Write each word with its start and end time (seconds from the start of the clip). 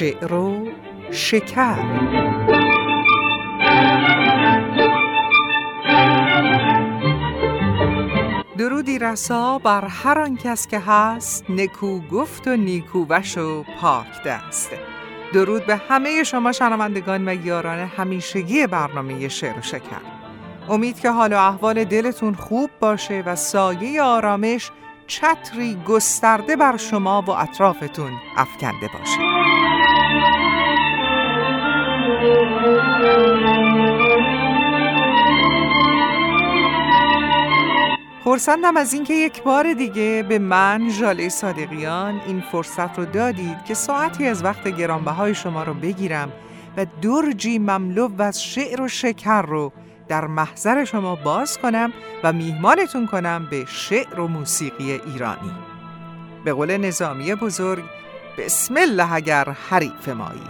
شعر 0.00 0.34
و 0.34 0.68
شکر. 1.10 1.76
درودی 8.58 8.98
رسا 8.98 9.58
بر 9.58 9.84
هر 9.84 10.18
آن 10.18 10.36
کس 10.36 10.66
که 10.66 10.78
هست 10.78 11.50
نکو 11.50 12.00
گفت 12.00 12.48
و 12.48 12.56
نیکووش 12.56 13.38
و 13.38 13.64
پاک 13.80 14.22
دست. 14.26 14.70
درود 15.34 15.66
به 15.66 15.76
همه 15.76 16.24
شما 16.24 16.52
شنوندگان 16.52 17.28
و 17.28 17.46
یاران 17.46 17.78
همیشگی 17.78 18.66
برنامه 18.66 19.28
شعر 19.28 19.58
و 19.58 19.62
شکر. 19.62 20.00
امید 20.68 21.00
که 21.00 21.10
حال 21.10 21.32
و 21.32 21.36
احوال 21.36 21.84
دلتون 21.84 22.34
خوب 22.34 22.70
باشه 22.80 23.22
و 23.26 23.36
سایه 23.36 24.02
آرامش 24.02 24.70
چتری 25.10 25.78
گسترده 25.86 26.56
بر 26.56 26.76
شما 26.76 27.22
و 27.26 27.30
اطرافتون 27.30 28.12
افکنده 28.36 28.88
باشه. 28.98 29.18
خورسندم 38.24 38.76
از 38.76 38.94
اینکه 38.94 39.14
یک 39.14 39.42
بار 39.42 39.72
دیگه 39.72 40.24
به 40.28 40.38
من 40.38 40.90
ژاله 40.90 41.28
صادقیان 41.28 42.20
این 42.26 42.40
فرصت 42.52 42.98
رو 42.98 43.04
دادید 43.04 43.64
که 43.64 43.74
ساعتی 43.74 44.26
از 44.26 44.44
وقت 44.44 44.68
گرانبهای 44.68 45.34
شما 45.34 45.62
رو 45.62 45.74
بگیرم 45.74 46.32
و 46.76 46.86
درجی 47.02 47.58
مملو 47.58 48.22
از 48.22 48.42
شعر 48.42 48.80
و 48.80 48.88
شکر 48.88 49.42
رو 49.42 49.72
در 50.10 50.26
محضر 50.26 50.84
شما 50.84 51.14
باز 51.14 51.58
کنم 51.58 51.92
و 52.24 52.32
میهمانتون 52.32 53.06
کنم 53.06 53.46
به 53.50 53.64
شعر 53.68 54.20
و 54.20 54.28
موسیقی 54.28 54.92
ایرانی. 54.92 55.52
به 56.44 56.52
قول 56.52 56.76
نظامی 56.76 57.34
بزرگ 57.34 57.84
بسم 58.38 58.74
الله 58.76 59.12
اگر 59.12 59.56
حریف 59.70 60.08
مایی. 60.08 60.42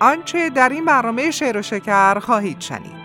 آنچه 0.00 0.50
در 0.50 0.68
این 0.68 0.84
برنامه 0.84 1.30
شعر 1.30 1.58
و 1.58 1.62
شکر 1.62 2.18
خواهید 2.18 2.60
شنید. 2.60 3.00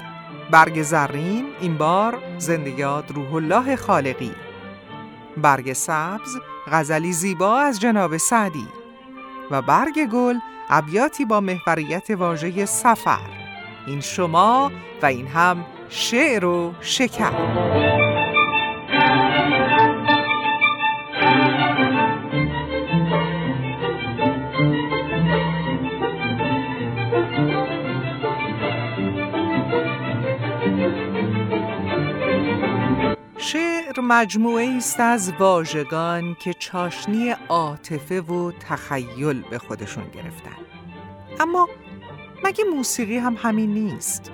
برگ 0.52 0.82
زرین 0.82 1.46
این 1.60 1.78
بار 1.78 2.18
زندگیات 2.38 3.12
روح 3.12 3.34
الله 3.34 3.76
خالقی. 3.76 4.32
برگ 5.38 5.74
سبز 5.74 6.38
غزلی 6.72 7.14
زیبا 7.14 7.60
از 7.60 7.80
جناب 7.80 8.18
سعدی 8.18 8.68
و 9.52 9.62
برگ 9.62 10.06
گل 10.06 10.36
ابیاتی 10.70 11.26
با 11.26 11.40
محوریت 11.40 12.10
واژه 12.10 12.66
سفر. 12.66 13.30
این 13.88 14.02
شما 14.02 14.72
و 15.02 15.06
این 15.06 15.28
هم 15.28 15.66
شعر 15.90 16.46
و 16.46 16.74
شکر. 16.82 18.05
شعر 33.96 34.04
مجموعه 34.04 34.78
است 34.78 35.00
از 35.00 35.34
واژگان 35.40 36.36
که 36.40 36.54
چاشنی 36.54 37.36
عاطفه 37.50 38.22
و 38.22 38.52
تخیل 38.52 39.42
به 39.42 39.58
خودشون 39.58 40.04
گرفتن. 40.10 40.58
اما 41.40 41.70
مگه 42.44 42.64
موسیقی 42.64 43.18
هم 43.18 43.38
همین 43.42 43.74
نیست؟ 43.74 44.32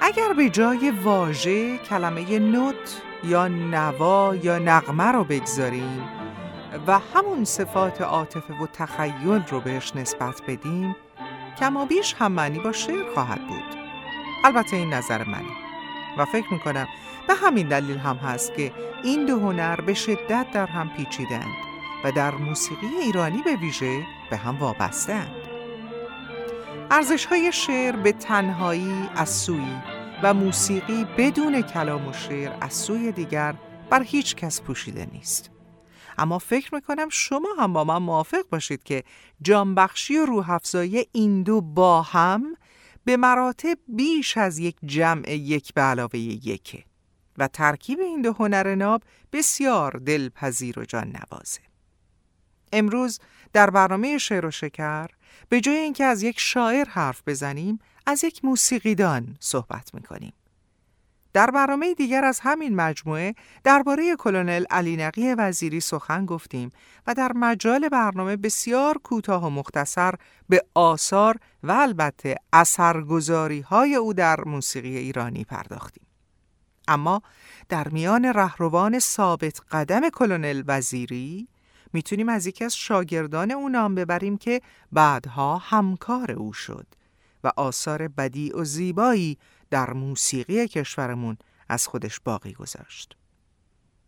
اگر 0.00 0.32
به 0.32 0.50
جای 0.50 0.90
واژه 0.90 1.78
کلمه 1.78 2.38
نوت 2.38 3.02
یا 3.24 3.48
نوا 3.48 4.34
یا 4.42 4.58
نغمه 4.58 5.12
رو 5.12 5.24
بگذاریم 5.24 6.08
و 6.86 6.98
همون 7.14 7.44
صفات 7.44 8.00
عاطفه 8.00 8.54
و 8.54 8.66
تخیل 8.66 9.42
رو 9.50 9.60
بهش 9.60 9.96
نسبت 9.96 10.42
بدیم 10.48 10.96
کما 11.60 11.84
بیش 11.84 12.14
هم 12.18 12.32
معنی 12.32 12.58
با 12.58 12.72
شعر 12.72 13.14
خواهد 13.14 13.48
بود. 13.48 13.78
البته 14.44 14.76
این 14.76 14.94
نظر 14.94 15.24
منه. 15.24 15.68
و 16.18 16.24
فکر 16.24 16.52
می‌کنم 16.52 16.86
به 17.28 17.34
همین 17.34 17.68
دلیل 17.68 17.98
هم 17.98 18.16
هست 18.16 18.54
که 18.54 18.72
این 19.04 19.26
دو 19.26 19.38
هنر 19.38 19.80
به 19.80 19.94
شدت 19.94 20.46
در 20.52 20.66
هم 20.66 20.90
پیچیدند 20.96 21.54
و 22.04 22.12
در 22.12 22.34
موسیقی 22.34 22.86
ایرانی 22.86 23.42
به 23.42 23.56
ویژه 23.56 24.02
به 24.30 24.36
هم 24.36 24.58
وابستند. 24.58 25.34
ارزش 26.90 27.26
های 27.26 27.52
شعر 27.52 27.96
به 27.96 28.12
تنهایی 28.12 29.08
از 29.16 29.30
سوی 29.30 29.76
و 30.22 30.34
موسیقی 30.34 31.06
بدون 31.18 31.62
کلام 31.62 32.08
و 32.08 32.12
شعر 32.12 32.52
از 32.60 32.74
سوی 32.74 33.12
دیگر 33.12 33.54
بر 33.90 34.02
هیچ 34.02 34.36
کس 34.36 34.62
پوشیده 34.62 35.08
نیست. 35.12 35.50
اما 36.18 36.38
فکر 36.38 36.74
می‌کنم 36.74 37.08
شما 37.10 37.48
هم 37.58 37.72
با 37.72 37.84
من 37.84 37.98
موافق 37.98 38.48
باشید 38.50 38.82
که 38.82 39.04
جانبخشی 39.42 40.16
و 40.16 40.26
روح 40.26 40.58
این 41.12 41.42
دو 41.42 41.60
با 41.60 42.02
هم 42.02 42.56
به 43.04 43.16
مراتب 43.16 43.78
بیش 43.88 44.36
از 44.36 44.58
یک 44.58 44.76
جمع 44.84 45.30
یک 45.30 45.74
به 45.74 45.80
علاوه 45.80 46.18
یکه. 46.18 46.87
و 47.38 47.48
ترکیب 47.48 48.00
این 48.00 48.22
دو 48.22 48.32
هنر 48.32 48.74
ناب 48.74 49.02
بسیار 49.32 49.92
دلپذیر 49.92 50.78
و 50.78 50.84
جان 50.84 51.06
نوازه. 51.06 51.60
امروز 52.72 53.20
در 53.52 53.70
برنامه 53.70 54.18
شعر 54.18 54.46
و 54.46 54.50
شکر 54.50 55.08
به 55.48 55.60
جای 55.60 55.76
اینکه 55.76 56.04
از 56.04 56.22
یک 56.22 56.40
شاعر 56.40 56.88
حرف 56.88 57.22
بزنیم 57.26 57.78
از 58.06 58.24
یک 58.24 58.44
موسیقیدان 58.44 59.36
صحبت 59.40 59.94
می‌کنیم. 59.94 60.32
در 61.32 61.50
برنامه 61.50 61.94
دیگر 61.94 62.24
از 62.24 62.40
همین 62.40 62.76
مجموعه 62.76 63.34
درباره 63.64 64.16
کلونل 64.16 64.64
علی 64.70 64.96
نقی 64.96 65.34
وزیری 65.34 65.80
سخن 65.80 66.26
گفتیم 66.26 66.70
و 67.06 67.14
در 67.14 67.32
مجال 67.32 67.88
برنامه 67.88 68.36
بسیار 68.36 68.98
کوتاه 68.98 69.46
و 69.46 69.50
مختصر 69.50 70.14
به 70.48 70.64
آثار 70.74 71.36
و 71.62 71.72
البته 71.72 72.36
اثرگذاری 72.52 73.60
های 73.60 73.94
او 73.94 74.12
در 74.12 74.44
موسیقی 74.44 74.96
ایرانی 74.96 75.44
پرداختیم. 75.44 76.07
اما 76.88 77.22
در 77.68 77.88
میان 77.88 78.24
رهروان 78.24 78.98
ثابت 78.98 79.60
قدم 79.70 80.10
کلونل 80.10 80.62
وزیری 80.66 81.48
می‌تونیم 81.92 82.28
از 82.28 82.46
یکی 82.46 82.64
از 82.64 82.76
شاگردان 82.76 83.50
او 83.50 83.68
نام 83.68 83.94
ببریم 83.94 84.36
که 84.36 84.60
بعدها 84.92 85.58
همکار 85.58 86.32
او 86.32 86.52
شد 86.52 86.86
و 87.44 87.52
آثار 87.56 88.08
بدی 88.08 88.52
و 88.52 88.64
زیبایی 88.64 89.38
در 89.70 89.92
موسیقی 89.92 90.68
کشورمون 90.68 91.36
از 91.68 91.88
خودش 91.88 92.20
باقی 92.20 92.52
گذاشت. 92.52 93.16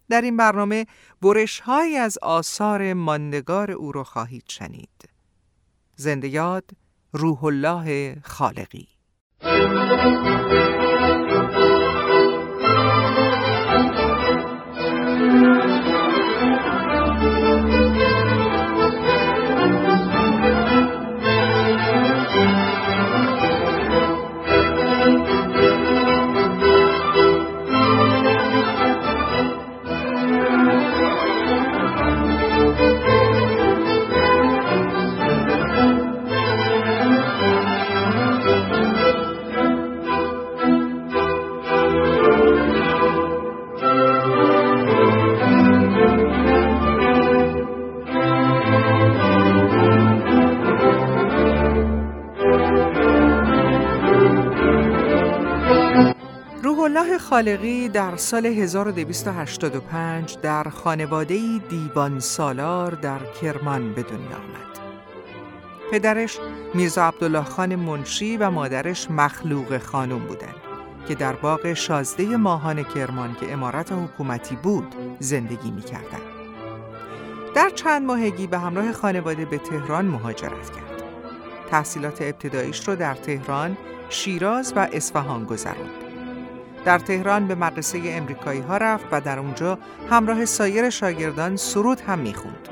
در 0.09 0.21
این 0.21 0.37
برنامه 0.37 0.87
برش 1.23 1.63
از 1.99 2.19
آثار 2.23 2.93
ماندگار 2.93 3.71
او 3.71 3.93
رو 3.93 4.05
خواهید 4.05 4.45
شنید. 4.49 5.09
زنده 5.97 6.29
یاد 6.29 6.71
روح 7.13 7.45
الله 7.45 8.17
خالقی 8.25 8.89
الله 57.01 57.19
خالقی 57.19 57.89
در 57.89 58.17
سال 58.17 58.47
1285 58.47 60.39
در 60.43 60.65
خانواده 60.65 61.59
دیوان 61.69 62.21
سالار 62.21 62.95
در 62.95 63.19
کرمان 63.41 63.93
به 63.93 64.03
دنیا 64.03 64.37
آمد. 64.37 64.79
پدرش 65.93 66.39
میرزا 66.75 67.05
عبدالله 67.05 67.45
خان 67.45 67.75
منشی 67.77 68.37
و 68.37 68.51
مادرش 68.51 69.11
مخلوق 69.11 69.79
خانم 69.79 70.19
بودند 70.19 70.55
که 71.09 71.15
در 71.15 71.33
باغ 71.33 71.73
شازده 71.73 72.37
ماهان 72.37 72.83
کرمان 72.83 73.37
که 73.41 73.53
امارت 73.53 73.93
حکومتی 73.93 74.57
بود 74.57 74.95
زندگی 75.19 75.71
می 75.71 75.83
کردن. 75.83 76.21
در 77.55 77.71
چند 77.71 78.03
ماهگی 78.03 78.47
به 78.47 78.59
همراه 78.59 78.93
خانواده 78.93 79.45
به 79.45 79.59
تهران 79.59 80.05
مهاجرت 80.05 80.71
کرد. 80.71 81.03
تحصیلات 81.71 82.23
ابتداییش 82.23 82.89
رو 82.89 82.97
در 82.97 83.15
تهران، 83.15 83.77
شیراز 84.09 84.73
و 84.77 84.89
اصفهان 84.93 85.45
گذراند. 85.45 86.10
در 86.85 86.99
تهران 86.99 87.47
به 87.47 87.55
مدرسه 87.55 88.01
امریکایی 88.05 88.61
ها 88.61 88.77
رفت 88.77 89.05
و 89.13 89.21
در 89.21 89.39
اونجا 89.39 89.79
همراه 90.11 90.45
سایر 90.45 90.91
شاگردان 90.91 91.57
سرود 91.57 92.01
هم 92.01 92.19
می‌خوند. 92.19 92.69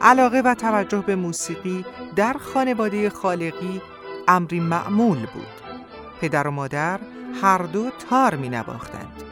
علاقه 0.00 0.40
و 0.40 0.54
توجه 0.54 1.04
به 1.06 1.16
موسیقی 1.16 1.84
در 2.16 2.32
خانواده 2.32 3.10
خالقی 3.10 3.82
امری 4.28 4.60
معمول 4.60 5.18
بود. 5.18 5.46
پدر 6.20 6.46
و 6.46 6.50
مادر 6.50 7.00
هر 7.42 7.58
دو 7.58 7.90
تار 8.10 8.34
می 8.34 8.48
نباختند. 8.48 9.22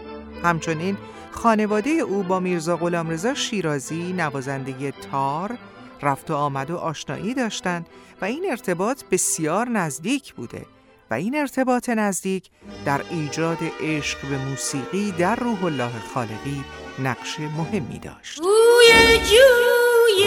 همچنین 0.44 0.96
خانواده 1.30 1.90
او 1.90 2.22
با 2.22 2.40
میرزا 2.40 2.76
غلامرضا 2.76 3.34
شیرازی 3.34 4.12
نوازنده 4.12 4.90
تار 4.90 5.58
رفت 6.02 6.30
و 6.30 6.34
آمد 6.34 6.70
و 6.70 6.76
آشنایی 6.76 7.34
داشتند 7.34 7.86
و 8.20 8.24
این 8.24 8.46
ارتباط 8.50 9.02
بسیار 9.10 9.68
نزدیک 9.68 10.34
بوده 10.34 10.66
و 11.10 11.14
این 11.14 11.34
ارتباط 11.38 11.88
نزدیک 11.88 12.50
در 12.84 13.00
ایجاد 13.10 13.58
عشق 13.80 14.28
به 14.28 14.38
موسیقی 14.38 15.12
در 15.12 15.36
روح 15.36 15.64
الله 15.64 15.90
خالقی 16.14 16.64
نقش 16.98 17.40
مهمی 17.40 17.98
داشت. 17.98 18.38
روی 18.38 19.18
جوی 19.18 20.26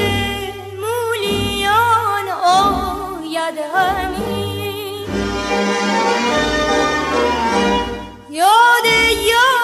مولیان 0.82 2.30
آید 2.46 3.58
یاد 8.30 8.86
یار 9.28 9.59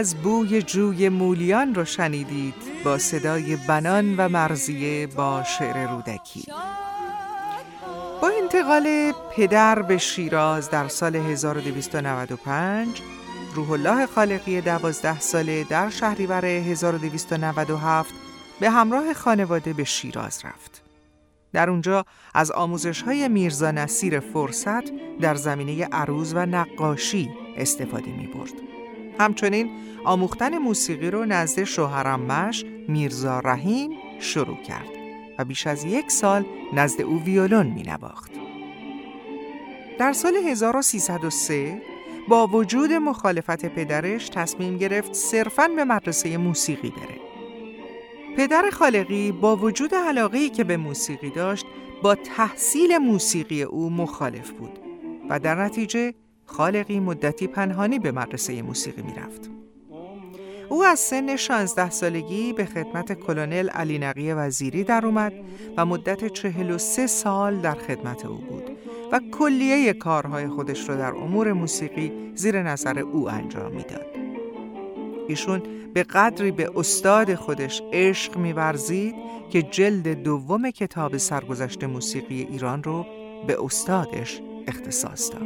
از 0.00 0.14
بوی 0.14 0.62
جوی 0.62 1.08
مولیان 1.08 1.74
رو 1.74 1.84
شنیدید 1.84 2.54
با 2.84 2.98
صدای 2.98 3.56
بنان 3.56 4.16
و 4.16 4.28
مرزیه 4.28 5.06
با 5.06 5.42
شعر 5.42 5.90
رودکی 5.90 6.44
با 8.22 8.30
انتقال 8.42 9.12
پدر 9.36 9.82
به 9.82 9.98
شیراز 9.98 10.70
در 10.70 10.88
سال 10.88 11.16
1295 11.16 13.02
روح 13.54 13.70
الله 13.70 14.06
خالقی 14.06 14.60
دوازده 14.60 15.20
ساله 15.20 15.64
در 15.64 15.90
شهریور 15.90 16.44
1297 16.44 18.14
به 18.60 18.70
همراه 18.70 19.14
خانواده 19.14 19.72
به 19.72 19.84
شیراز 19.84 20.44
رفت. 20.44 20.82
در 21.52 21.70
اونجا 21.70 22.04
از 22.34 22.50
آموزش 22.50 23.02
های 23.02 23.28
میرزا 23.28 23.70
نصیر 23.70 24.20
فرصت 24.20 24.84
در 25.20 25.34
زمینه 25.34 25.88
عروض 25.92 26.32
و 26.34 26.46
نقاشی 26.46 27.30
استفاده 27.56 28.10
می 28.10 28.26
برد. 28.26 28.79
همچنین 29.20 29.70
آموختن 30.04 30.58
موسیقی 30.58 31.10
رو 31.10 31.24
نزد 31.24 31.64
شوهرمش 31.64 32.64
میرزا 32.88 33.40
رحیم 33.40 33.90
شروع 34.20 34.62
کرد 34.62 34.88
و 35.38 35.44
بیش 35.44 35.66
از 35.66 35.84
یک 35.84 36.10
سال 36.10 36.44
نزد 36.72 37.02
او 37.02 37.22
ویولون 37.22 37.66
می 37.66 37.82
نواخت. 37.82 38.30
در 39.98 40.12
سال 40.12 40.36
1303 40.36 41.82
با 42.28 42.46
وجود 42.46 42.92
مخالفت 42.92 43.66
پدرش 43.66 44.28
تصمیم 44.28 44.78
گرفت 44.78 45.12
صرفاً 45.12 45.68
به 45.68 45.84
مدرسه 45.84 46.36
موسیقی 46.36 46.90
بره. 46.90 47.20
پدر 48.36 48.70
خالقی 48.72 49.32
با 49.32 49.56
وجود 49.56 49.94
علاقه‌ای 49.94 50.48
که 50.48 50.64
به 50.64 50.76
موسیقی 50.76 51.30
داشت 51.30 51.66
با 52.02 52.14
تحصیل 52.14 52.98
موسیقی 52.98 53.62
او 53.62 53.90
مخالف 53.90 54.50
بود 54.50 54.78
و 55.30 55.38
در 55.38 55.64
نتیجه 55.64 56.14
خالقی 56.50 57.00
مدتی 57.00 57.46
پنهانی 57.46 57.98
به 57.98 58.12
مدرسه 58.12 58.62
موسیقی 58.62 59.02
می‌رفت. 59.02 59.50
او 60.68 60.84
از 60.84 60.98
سن 60.98 61.36
16 61.36 61.90
سالگی 61.90 62.52
به 62.52 62.64
خدمت 62.64 63.12
کلونل 63.12 63.68
علی 63.68 63.98
نقی 63.98 64.32
وزیری 64.32 64.84
در 64.84 65.06
اومد 65.06 65.32
و 65.76 65.86
مدت 65.86 66.26
43 66.26 67.06
سال 67.06 67.56
در 67.60 67.74
خدمت 67.74 68.26
او 68.26 68.36
بود 68.36 68.70
و 69.12 69.20
کلیه 69.38 69.92
کارهای 69.92 70.48
خودش 70.48 70.88
را 70.88 70.96
در 70.96 71.14
امور 71.14 71.52
موسیقی 71.52 72.12
زیر 72.34 72.62
نظر 72.62 72.98
او 72.98 73.30
انجام 73.30 73.72
می‌داد. 73.72 74.06
ایشون 75.28 75.62
به 75.94 76.02
قدری 76.02 76.50
به 76.50 76.70
استاد 76.76 77.34
خودش 77.34 77.82
عشق 77.92 78.36
میورزید 78.36 79.14
که 79.50 79.62
جلد 79.62 80.08
دوم 80.08 80.70
کتاب 80.70 81.16
سرگذشت 81.16 81.84
موسیقی 81.84 82.46
ایران 82.50 82.82
رو 82.82 83.06
به 83.46 83.64
استادش 83.64 84.40
اختصاص 84.70 85.32
داد. 85.32 85.42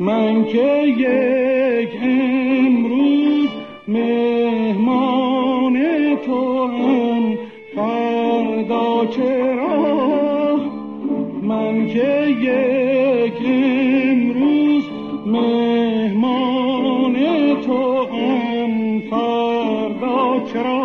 من 0.00 0.44
که 0.44 0.84
یک 0.98 1.88
امروز 2.02 3.48
مهمان 3.88 5.76
تو 6.26 6.66
هم 6.66 7.38
فردا 7.74 9.06
چرا؟ 9.06 10.56
من 11.42 11.86
که 11.86 12.26
یک 12.40 13.40
امروز 13.46 14.84
مهمان 15.26 17.14
تو 17.66 18.06
هم 18.06 19.00
فردا 19.10 20.40
چرا؟ 20.52 20.84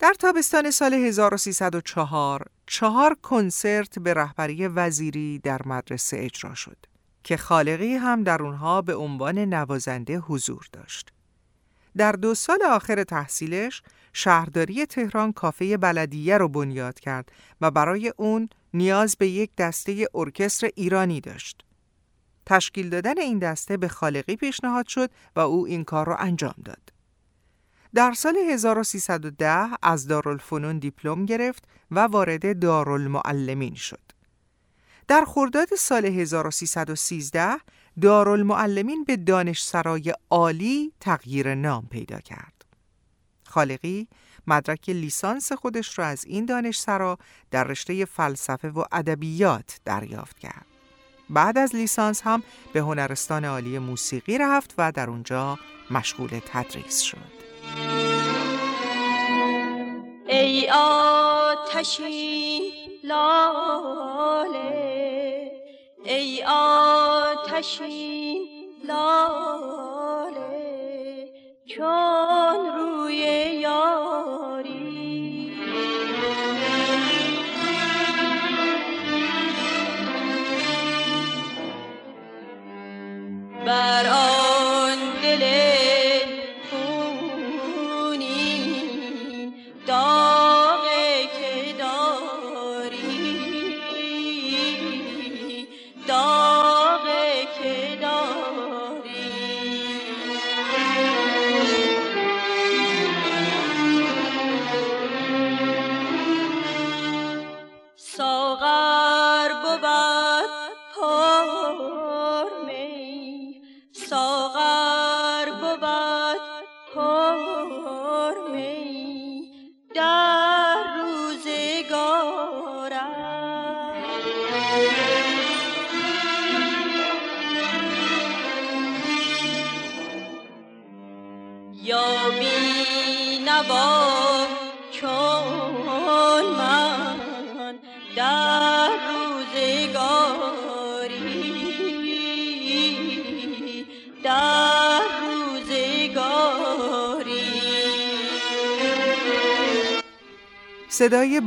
در 0.00 0.14
تابستان 0.18 0.70
سال 0.70 0.94
1304 0.94 2.46
چهار 2.66 3.16
کنسرت 3.22 3.98
به 3.98 4.14
رهبری 4.14 4.68
وزیری 4.68 5.38
در 5.38 5.60
مدرسه 5.66 6.16
اجرا 6.20 6.54
شد 6.54 6.76
که 7.24 7.36
خالقی 7.36 7.94
هم 7.94 8.24
در 8.24 8.42
اونها 8.42 8.82
به 8.82 8.94
عنوان 8.94 9.38
نوازنده 9.38 10.18
حضور 10.18 10.68
داشت. 10.72 11.12
در 11.96 12.12
دو 12.12 12.34
سال 12.34 12.62
آخر 12.62 13.04
تحصیلش 13.04 13.82
شهرداری 14.12 14.86
تهران 14.86 15.32
کافه 15.32 15.76
بلدیه 15.76 16.38
رو 16.38 16.48
بنیاد 16.48 17.00
کرد 17.00 17.32
و 17.60 17.70
برای 17.70 18.12
اون 18.16 18.48
نیاز 18.74 19.16
به 19.18 19.28
یک 19.28 19.50
دسته 19.58 20.06
ارکستر 20.14 20.70
ایرانی 20.74 21.20
داشت. 21.20 21.64
تشکیل 22.46 22.90
دادن 22.90 23.18
این 23.18 23.38
دسته 23.38 23.76
به 23.76 23.88
خالقی 23.88 24.36
پیشنهاد 24.36 24.86
شد 24.86 25.10
و 25.36 25.40
او 25.40 25.66
این 25.66 25.84
کار 25.84 26.06
را 26.06 26.16
انجام 26.16 26.54
داد. 26.64 26.99
در 27.94 28.12
سال 28.12 28.36
1310 28.36 29.68
از 29.82 30.06
دارالفنون 30.06 30.78
دیپلم 30.78 31.26
گرفت 31.26 31.64
و 31.90 32.00
وارد 32.00 32.58
دارالمعلمین 32.58 33.74
شد. 33.74 34.00
در 35.08 35.24
خرداد 35.24 35.74
سال 35.74 36.04
1313 36.04 37.50
دارالمعلمین 38.00 39.04
به 39.04 39.16
دانشسرای 39.16 40.14
عالی 40.30 40.92
تغییر 41.00 41.54
نام 41.54 41.86
پیدا 41.90 42.18
کرد. 42.18 42.64
خالقی 43.46 44.08
مدرک 44.46 44.88
لیسانس 44.88 45.52
خودش 45.52 45.98
را 45.98 46.06
از 46.06 46.24
این 46.24 46.44
دانشسرا 46.44 47.18
در 47.50 47.64
رشته 47.64 48.04
فلسفه 48.04 48.70
و 48.70 48.84
ادبیات 48.92 49.80
دریافت 49.84 50.38
کرد. 50.38 50.66
بعد 51.30 51.58
از 51.58 51.74
لیسانس 51.74 52.22
هم 52.22 52.42
به 52.72 52.80
هنرستان 52.80 53.44
عالی 53.44 53.78
موسیقی 53.78 54.38
رفت 54.38 54.74
و 54.78 54.92
در 54.92 55.10
اونجا 55.10 55.58
مشغول 55.90 56.40
تدریس 56.46 57.00
شد 57.00 57.49
ای 60.28 60.70
آتشین 60.70 62.62
لاله 63.04 64.60
ای 66.04 66.42
آتشین 66.46 68.46
لاله 68.88 70.40
چون 71.66 72.66
روی 72.76 73.16
یاری. 73.62 75.52
بر 83.66 84.06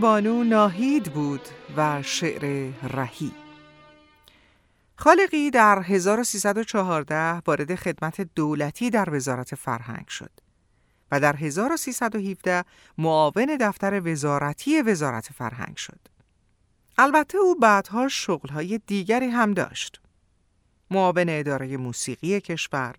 بانو 0.03 0.43
ناهید 0.43 1.13
بود 1.13 1.41
و 1.77 2.01
شعر 2.01 2.72
رهی 2.83 3.31
خالقی 4.95 5.51
در 5.51 5.79
1314 5.79 7.41
وارد 7.48 7.75
خدمت 7.75 8.22
دولتی 8.22 8.89
در 8.89 9.10
وزارت 9.15 9.55
فرهنگ 9.55 10.07
شد 10.07 10.31
و 11.12 11.19
در 11.19 11.36
1317 11.36 12.63
معاون 12.98 13.57
دفتر 13.62 14.12
وزارتی 14.12 14.81
وزارت 14.81 15.25
فرهنگ 15.25 15.77
شد. 15.77 16.00
البته 16.98 17.38
او 17.38 17.55
بعدها 17.55 18.07
شغلهای 18.07 18.79
دیگری 18.88 19.27
هم 19.27 19.53
داشت. 19.53 20.01
معاون 20.91 21.29
اداره 21.29 21.77
موسیقی 21.77 22.41
کشور، 22.41 22.95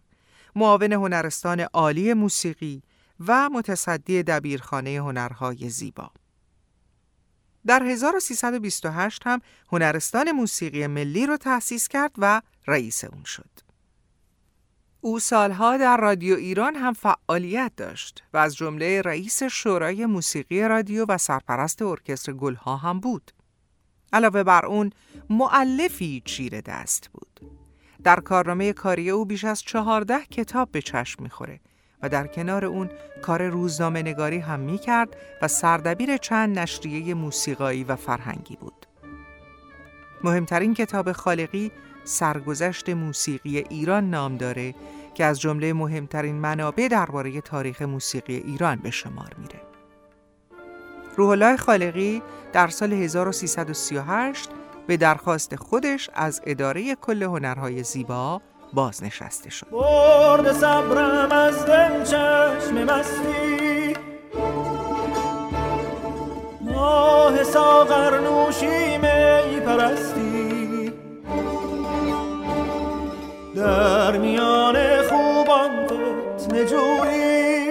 معاون 0.56 0.92
هنرستان 0.92 1.60
عالی 1.60 2.14
موسیقی 2.14 2.82
و 3.26 3.50
متصدی 3.52 4.22
دبیرخانه 4.22 4.90
هنرهای 4.90 5.68
زیبا. 5.68 6.10
در 7.66 7.82
1328 7.82 9.26
هم 9.26 9.40
هنرستان 9.72 10.32
موسیقی 10.32 10.86
ملی 10.86 11.26
را 11.26 11.36
تأسیس 11.36 11.88
کرد 11.88 12.12
و 12.18 12.42
رئیس 12.66 13.04
اون 13.04 13.24
شد. 13.24 13.50
او 15.00 15.18
سالها 15.18 15.76
در 15.76 15.96
رادیو 15.96 16.36
ایران 16.36 16.74
هم 16.76 16.92
فعالیت 16.92 17.72
داشت 17.76 18.22
و 18.32 18.36
از 18.36 18.56
جمله 18.56 19.02
رئیس 19.02 19.42
شورای 19.42 20.06
موسیقی 20.06 20.62
رادیو 20.62 21.06
و 21.08 21.18
سرپرست 21.18 21.82
ارکستر 21.82 22.32
گلها 22.32 22.76
هم 22.76 23.00
بود. 23.00 23.30
علاوه 24.12 24.42
بر 24.42 24.66
اون 24.66 24.90
معلفی 25.30 26.22
چیره 26.24 26.60
دست 26.60 27.08
بود. 27.12 27.40
در 28.04 28.20
کارنامه 28.20 28.72
کاری 28.72 29.10
او 29.10 29.24
بیش 29.24 29.44
از 29.44 29.62
چهارده 29.62 30.24
کتاب 30.24 30.70
به 30.72 30.82
چشم 30.82 31.22
می‌خوره 31.22 31.60
و 32.02 32.08
در 32.08 32.26
کنار 32.26 32.64
اون 32.64 32.90
کار 33.22 33.48
روزنامه 33.48 34.02
نگاری 34.02 34.38
هم 34.38 34.60
می 34.60 34.78
کرد 34.78 35.16
و 35.42 35.48
سردبیر 35.48 36.16
چند 36.16 36.58
نشریه 36.58 37.14
موسیقایی 37.14 37.84
و 37.84 37.96
فرهنگی 37.96 38.56
بود. 38.56 38.86
مهمترین 40.24 40.74
کتاب 40.74 41.12
خالقی 41.12 41.72
سرگذشت 42.04 42.88
موسیقی 42.88 43.58
ایران 43.58 44.10
نام 44.10 44.36
داره 44.36 44.74
که 45.14 45.24
از 45.24 45.40
جمله 45.40 45.72
مهمترین 45.72 46.34
منابع 46.34 46.88
درباره 46.88 47.40
تاریخ 47.40 47.82
موسیقی 47.82 48.36
ایران 48.36 48.76
به 48.76 48.90
شمار 48.90 49.34
میره. 49.38 49.60
روح 51.16 51.28
الله 51.28 51.56
خالقی 51.56 52.22
در 52.52 52.68
سال 52.68 52.92
1338 52.92 54.48
به 54.86 54.96
درخواست 54.96 55.56
خودش 55.56 56.10
از 56.14 56.42
اداره 56.46 56.94
کل 56.94 57.22
هنرهای 57.22 57.82
زیبا 57.82 58.42
بازنشسته 58.74 59.50
شد. 59.50 59.66
برد 59.70 60.52
صبرم 60.52 61.32
از 61.32 61.66
دل 61.66 62.04
چشم 62.04 62.84
مستی. 62.84 63.96
ماه 66.60 67.44
ساغر 67.44 68.20
نوشی 68.20 68.98
می 68.98 69.60
پرستی. 69.60 70.92
در 73.56 74.16
میان 74.16 75.02
خوبان 75.02 75.70
فتنه 75.86 76.64
جویی 76.64 77.66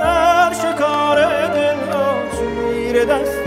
در 0.00 0.52
شکار 0.52 1.46
دل 1.48 1.76
چیر 2.38 3.04
دستی. 3.04 3.43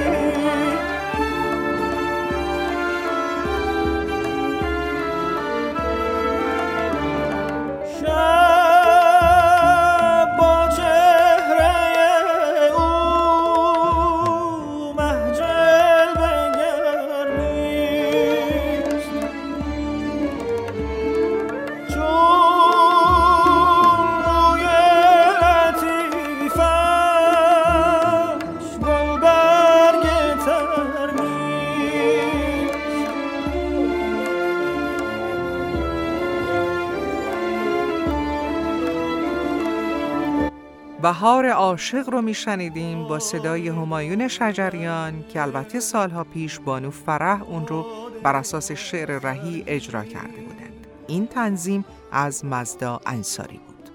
بهار 41.07 41.49
عاشق 41.49 42.09
رو 42.09 42.21
میشنیدیم 42.21 43.07
با 43.07 43.19
صدای 43.19 43.67
همایون 43.67 44.27
شجریان 44.27 45.23
که 45.33 45.41
البته 45.41 45.79
سالها 45.79 46.23
پیش 46.23 46.59
بانو 46.59 46.91
فرح 46.91 47.43
اون 47.43 47.67
رو 47.67 47.85
بر 48.23 48.35
اساس 48.35 48.71
شعر 48.71 49.19
رهی 49.19 49.63
اجرا 49.67 50.03
کرده 50.03 50.41
بودند. 50.41 50.87
این 51.07 51.27
تنظیم 51.27 51.85
از 52.11 52.45
مزدا 52.45 53.01
انصاری 53.05 53.57
بود. 53.67 53.89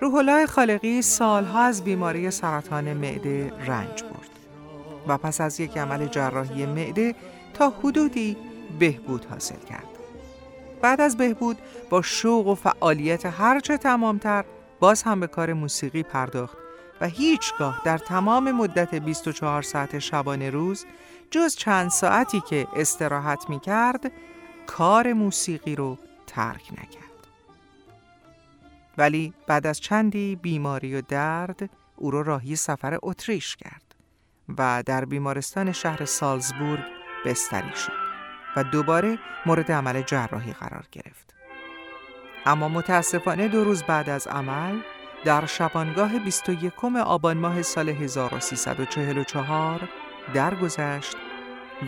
روح 0.00 0.14
الله 0.14 0.46
خالقی 0.46 1.02
سالها 1.02 1.60
از 1.60 1.84
بیماری 1.84 2.30
سرطان 2.30 2.92
معده 2.92 3.52
رنج 3.66 4.02
برد 4.02 4.30
و 5.08 5.18
پس 5.18 5.40
از 5.40 5.60
یک 5.60 5.78
عمل 5.78 6.06
جراحی 6.06 6.66
معده 6.66 7.14
تا 7.54 7.70
حدودی 7.70 8.36
بهبود 8.78 9.24
حاصل 9.30 9.60
کرد. 9.68 9.88
بعد 10.82 11.00
از 11.00 11.16
بهبود 11.16 11.58
با 11.90 12.02
شوق 12.02 12.46
و 12.46 12.54
فعالیت 12.54 13.26
هرچه 13.26 13.76
تمامتر 13.76 14.44
باز 14.80 15.02
هم 15.02 15.20
به 15.20 15.26
کار 15.26 15.52
موسیقی 15.52 16.02
پرداخت 16.02 16.56
و 17.00 17.06
هیچگاه 17.06 17.82
در 17.84 17.98
تمام 17.98 18.52
مدت 18.52 18.94
24 18.94 19.62
ساعت 19.62 19.98
شبانه 19.98 20.50
روز 20.50 20.86
جز 21.30 21.56
چند 21.56 21.90
ساعتی 21.90 22.40
که 22.40 22.68
استراحت 22.76 23.50
می 23.50 23.60
کرد 23.60 24.12
کار 24.66 25.12
موسیقی 25.12 25.76
رو 25.76 25.98
ترک 26.26 26.72
نکرد. 26.72 27.10
ولی 28.98 29.34
بعد 29.46 29.66
از 29.66 29.80
چندی 29.80 30.36
بیماری 30.36 30.94
و 30.94 31.00
درد 31.00 31.70
او 31.96 32.10
را 32.10 32.20
راهی 32.20 32.56
سفر 32.56 32.98
اتریش 33.02 33.56
کرد 33.56 33.94
و 34.58 34.82
در 34.86 35.04
بیمارستان 35.04 35.72
شهر 35.72 36.04
سالزبورگ 36.04 36.84
بستری 37.24 37.76
شد 37.76 37.92
و 38.56 38.64
دوباره 38.64 39.18
مورد 39.46 39.72
عمل 39.72 40.02
جراحی 40.02 40.52
قرار 40.52 40.86
گرفت. 40.92 41.39
اما 42.46 42.68
متاسفانه 42.68 43.48
دو 43.48 43.64
روز 43.64 43.82
بعد 43.82 44.08
از 44.08 44.26
عمل 44.26 44.80
در 45.24 45.46
شبانگاه 45.46 46.18
21 46.18 46.84
آبان 46.84 47.36
ماه 47.36 47.62
سال 47.62 47.88
1344 47.88 49.88
درگذشت 50.34 51.16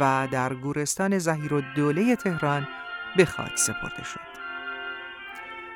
و 0.01 0.29
در 0.31 0.55
گورستان 0.55 1.19
زهیر 1.19 1.65
دوله 1.77 2.17
تهران 2.17 2.69
به 3.17 3.25
خاک 3.25 3.57
سپرده 3.57 4.05
شد. 4.05 4.33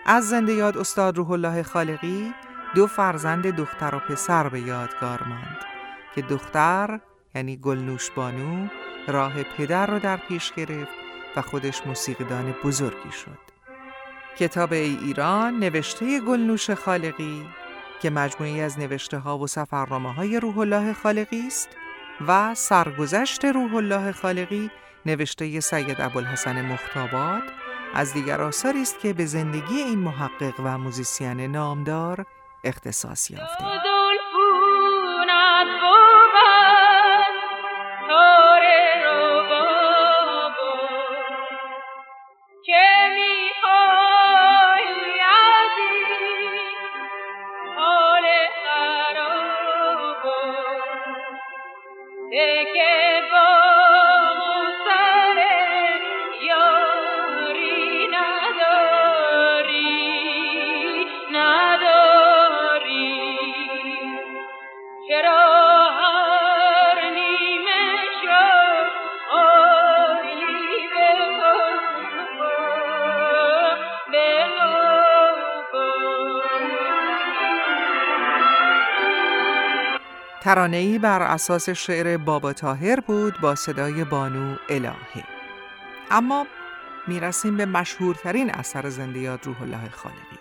از 0.07 0.29
زنده 0.29 0.53
یاد 0.53 0.79
استاد 0.79 1.17
روح 1.17 1.31
الله 1.31 1.63
خالقی 1.63 2.35
دو 2.75 2.87
فرزند 2.87 3.47
دختر 3.47 3.95
و 3.95 3.99
پسر 3.99 4.49
به 4.49 4.61
یادگار 4.61 5.23
ماند 5.23 5.59
که 6.15 6.23
دختر 6.23 7.01
یعنی 7.35 7.57
گلنوش 7.57 8.11
بانو 8.11 8.69
راه 9.09 9.43
پدر 9.43 9.87
را 9.87 9.99
در 9.99 10.17
پیش 10.17 10.53
گرفت 10.53 10.93
و 11.37 11.43
خودش 11.43 11.87
موسیقیدان 11.87 12.55
بزرگی 12.65 13.13
شد. 13.13 13.46
کتاب 14.39 14.73
ای 14.73 14.99
ایران 15.03 15.59
نوشته 15.59 16.21
گلنوش 16.21 16.71
خالقی 16.71 17.47
که 18.03 18.11
مجموعی 18.11 18.61
از 18.61 18.79
نوشته 18.79 19.19
ها 19.19 19.39
و 19.39 19.47
سفرنامه 19.47 20.13
های 20.13 20.41
روح 20.41 20.59
الله 20.59 20.93
خالقی 20.93 21.47
است 21.47 21.69
و 22.27 22.55
سرگذشت 22.55 23.45
روح 23.45 23.75
الله 23.75 24.13
خالقی 24.13 24.71
نوشته 25.07 25.61
سید 25.61 26.01
ابوالحسن 26.01 26.73
مختابات 26.73 27.43
از 27.95 28.13
دیگر 28.13 28.41
آثاری 28.41 28.83
است 28.83 29.01
که 29.01 29.13
به 29.13 29.27
زندگی 29.27 29.75
این 29.75 29.99
محقق 29.99 30.55
و 30.65 30.79
موزیسین 30.79 31.41
نامدار 31.41 32.27
اختصاص 32.65 33.31
یافته. 33.31 33.96
که 52.31 52.39
با 52.55 52.96
ترانه‌ای 80.47 80.99
بر 80.99 81.23
اساس 81.23 81.69
شعر 81.71 82.17
بابا 82.17 82.53
تاهر 82.53 83.01
بود 83.01 83.41
با 83.41 83.55
صدای 83.55 84.05
بانو 84.05 84.57
الهه 84.69 85.25
اما 86.11 86.47
می‌رسیم 87.09 87.57
به 87.57 87.67
مشهورترین 87.67 88.51
اثر 88.51 88.89
زنده 88.91 89.19
یاد 89.19 89.47
روح 89.47 89.63
الله 89.63 89.89
خالقی. 89.91 90.39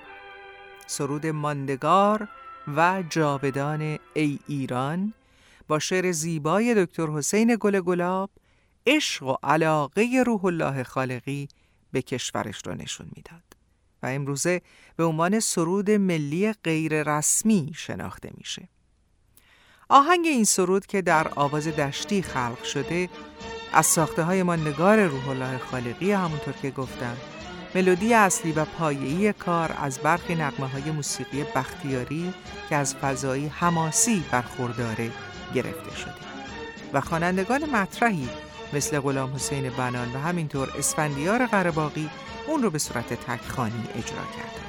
سرود 0.88 1.28
ماندگار 1.28 2.28
و 2.76 3.04
جاودان 3.10 4.00
ای 4.14 4.40
ایران 4.48 5.14
با 5.68 5.80
شعر 5.80 6.12
زیبای 6.12 6.86
دکتر 6.86 7.08
حسین 7.08 7.58
گل 7.60 7.80
گلاب 7.80 8.30
عشق 8.88 9.24
و 9.24 9.36
علاقه 9.44 10.24
روح 10.26 10.46
الله 10.46 10.84
خالقی 10.84 11.48
به 11.92 12.02
کشورش 12.02 12.62
رو 12.66 12.76
نشون 12.76 13.08
می‌داد. 13.16 13.44
و 14.04 14.06
امروزه 14.06 14.62
به 14.96 15.04
عنوان 15.04 15.40
سرود 15.40 15.92
ملی 15.92 16.54
غیر 16.54 17.18
رسمی 17.18 17.72
شناخته 17.76 18.32
میشه. 18.38 18.70
آهنگ 19.90 20.26
این 20.28 20.44
سرود 20.44 20.86
که 20.86 21.02
در 21.02 21.28
آواز 21.36 21.68
دشتی 21.68 22.22
خلق 22.22 22.64
شده 22.64 23.10
از 23.74 23.86
ساخته 23.86 24.24
های 24.24 24.44
ماندگار 24.44 25.06
روح 25.06 25.30
الله 25.30 25.58
خالقی 25.58 26.12
همونطور 26.12 26.54
که 26.62 26.72
گفتم 26.72 27.18
ملودی 27.76 28.14
اصلی 28.14 28.52
و 28.52 28.66
پایه‌ای 28.66 29.34
کار 29.34 29.76
از 29.82 30.00
برخی 30.00 30.36
نغمه 30.36 30.68
های 30.68 30.92
موسیقی 30.92 31.44
بختیاری 31.56 32.34
که 32.70 32.76
از 32.76 32.96
فضایی 32.96 33.48
حماسی 33.48 34.24
برخورداره 34.32 35.12
گرفته 35.54 35.96
شده 35.96 36.14
و 36.94 37.02
خوانندگان 37.02 37.66
مطرحی 37.70 38.30
مثل 38.74 39.00
غلام 39.00 39.36
حسین 39.36 39.70
بنان 39.70 40.14
و 40.14 40.20
همینطور 40.20 40.74
اسفندیار 40.78 41.46
قرباقی 41.46 42.10
اون 42.48 42.64
رو 42.64 42.70
به 42.70 42.80
صورت 42.80 43.14
تکخانی 43.14 43.84
اجرا 43.96 44.24
کردند. 44.36 44.66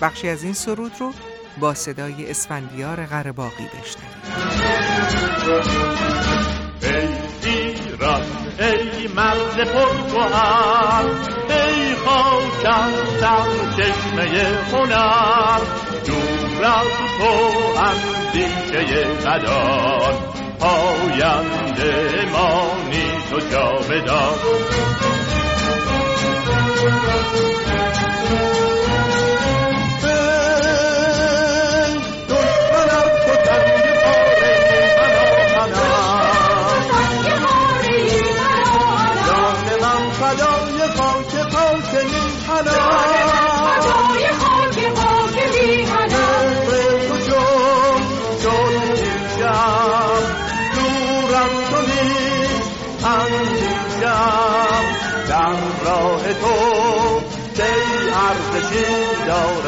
بخشی 0.00 0.28
از 0.28 0.42
این 0.42 0.52
سرود 0.52 0.92
رو 1.00 1.12
با 1.58 1.74
صدای 1.74 2.30
اسفندیار 2.30 3.06
قرباقی 3.06 3.64
بشنویم. 3.64 4.20
ای 6.82 7.50
ایران 7.50 8.22
ای 8.58 9.08
مرد 9.08 9.68
پرگوهر 9.68 11.04
ای 11.48 11.94
خاکم 11.94 12.90
در 13.20 13.46
چشمه 13.76 14.48
هنر 14.72 15.60
دور 16.06 16.64
از 16.64 16.86
تو 17.18 17.80
اندیشه 17.80 19.04
قدار 19.04 20.14
پاینده 20.60 22.24
مانی 22.32 23.10
تو 23.30 23.40
جاودان 23.40 24.38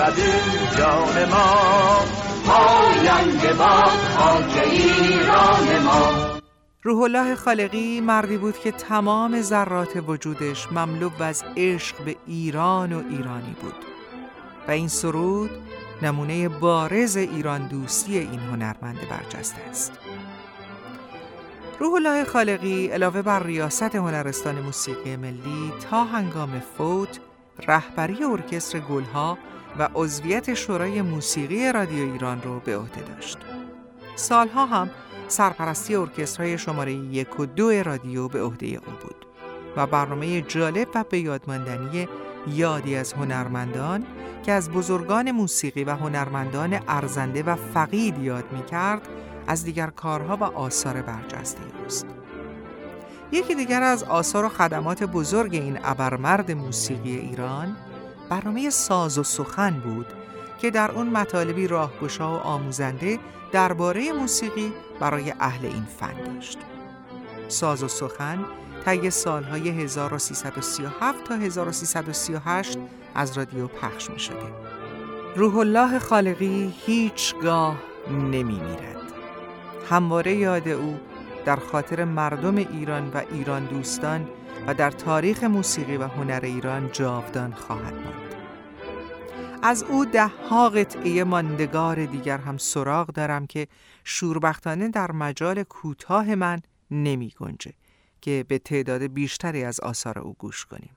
این 0.07 0.79
جان 0.79 1.29
ما. 1.31 2.05
پاینده 2.47 3.53
با 3.53 3.83
خاک 4.17 4.63
ایران 4.71 5.83
ما. 5.85 6.39
روح 6.83 7.03
الله 7.03 7.35
خالقی 7.35 8.01
مردی 8.01 8.37
بود 8.37 8.59
که 8.59 8.73
تمام 8.73 9.41
ذرات 9.41 10.03
وجودش 10.07 10.73
مملو 10.73 11.11
از 11.21 11.45
عشق 11.57 12.05
به 12.05 12.17
ایران 12.27 12.93
و 12.93 13.03
ایرانی 13.11 13.57
بود. 13.63 13.75
و 14.69 14.71
این 14.71 14.89
سرود 14.89 15.51
نمونه 16.03 16.49
بارز 16.49 17.17
ایران 17.17 17.69
دوستی 17.69 18.19
این 18.19 18.41
هنرمند 18.41 18.99
برجسته 19.11 19.61
است. 19.71 19.93
روح 21.79 21.95
الله 21.95 22.25
خالقی 22.25 22.87
علاوه 22.87 23.23
بر 23.23 23.43
ریاست 23.43 23.95
هنرستان 23.95 24.61
موسیقی 24.61 25.17
ملی 25.17 25.73
تا 25.91 26.05
هنگام 26.05 26.63
فوت 26.79 27.21
رهبری 27.69 28.25
ارکستر 28.25 28.81
گلها 28.81 29.39
و 29.79 29.89
عضویت 29.95 30.55
شورای 30.55 31.03
موسیقی 31.03 31.73
رادیو 31.73 32.13
ایران 32.13 32.43
رو 32.43 32.61
به 32.61 32.77
عهده 32.77 33.01
داشت. 33.01 33.39
سالها 34.17 34.67
هم 34.67 34.91
سرپرستی 35.29 35.95
ارکسترهای 35.95 36.59
شماره 36.59 36.93
یک 36.93 37.41
و 37.41 37.47
دو 37.47 37.83
رادیو 37.83 38.29
به 38.29 38.43
عهده 38.43 38.67
او 38.67 38.93
بود 39.03 39.27
و 39.77 39.87
برنامه 39.87 40.43
جالب 40.43 40.89
و 40.95 41.05
به 41.11 41.19
یادماندنی 41.19 42.09
یادی 42.47 42.97
از 42.97 43.13
هنرمندان 43.13 44.07
که 44.43 44.53
از 44.53 44.71
بزرگان 44.71 45.31
موسیقی 45.31 45.85
و 45.85 45.91
هنرمندان 45.91 46.81
ارزنده 46.89 47.43
و 47.43 47.57
فقید 47.75 48.19
یاد 48.19 48.45
می 48.53 48.65
کرد 48.65 49.09
از 49.47 49.65
دیگر 49.65 49.87
کارها 49.87 50.37
و 50.37 50.45
آثار 50.45 51.03
برجسته 51.03 51.61
اوست. 51.83 52.07
یکی 53.33 53.55
دیگر 53.55 53.83
از 53.83 54.05
آثار 54.05 54.45
و 54.45 54.49
خدمات 54.49 55.03
بزرگ 55.03 55.55
این 55.55 55.79
ابرمرد 55.85 56.53
موسیقی 56.53 57.17
ایران 57.17 57.77
برنامه 58.33 58.71
ساز 58.71 59.19
و 59.19 59.23
سخن 59.23 59.71
بود 59.71 60.07
که 60.59 60.71
در 60.71 60.91
اون 60.91 61.07
مطالبی 61.07 61.67
راهگشا 61.67 62.33
و 62.33 62.37
آموزنده 62.37 63.19
درباره 63.53 64.13
موسیقی 64.13 64.73
برای 65.01 65.35
اهل 65.41 65.67
این 65.67 65.85
فن 65.85 66.35
داشت. 66.35 66.59
ساز 67.49 67.83
و 67.83 67.89
سخن 67.89 68.45
طی 68.85 69.11
سالهای 69.11 69.69
1337 69.69 71.25
تا 71.25 71.35
1338 71.35 72.79
از 73.15 73.39
رادیو 73.39 73.67
پخش 73.67 74.11
می 74.11 74.19
شده. 74.19 74.53
روح 75.37 75.57
الله 75.57 75.99
خالقی 75.99 76.75
هیچگاه 76.87 77.77
نمی 78.11 78.61
میرد. 78.61 79.13
همواره 79.91 80.35
یاد 80.35 80.69
او 80.69 81.01
در 81.45 81.57
خاطر 81.57 82.05
مردم 82.05 82.57
ایران 82.57 83.11
و 83.15 83.23
ایران 83.33 83.65
دوستان 83.65 84.29
و 84.67 84.75
در 84.75 84.91
تاریخ 84.91 85.45
موسیقی 85.45 85.97
و 85.97 86.07
هنر 86.07 86.41
ایران 86.43 86.91
جاودان 86.93 87.53
خواهد 87.53 87.95
ماند. 87.95 88.22
از 89.65 89.83
او 89.83 90.05
ده 90.05 90.27
ها 90.27 90.69
قطعه 90.69 91.25
ماندگار 91.25 92.07
دیگر 92.07 92.39
هم 92.39 92.59
سراغ 92.59 93.07
دارم 93.07 93.47
که 93.47 93.69
شوربختانه 94.05 94.89
در 94.89 95.13
مجال 95.13 95.63
کوتاه 95.63 96.35
من 96.35 96.61
نمی 96.91 97.35
گنجه 97.41 97.73
که 98.21 98.45
به 98.49 98.59
تعداد 98.59 99.03
بیشتری 99.03 99.65
از 99.65 99.81
آثار 99.81 100.19
او 100.19 100.35
گوش 100.39 100.67
کنیم. 100.67 100.97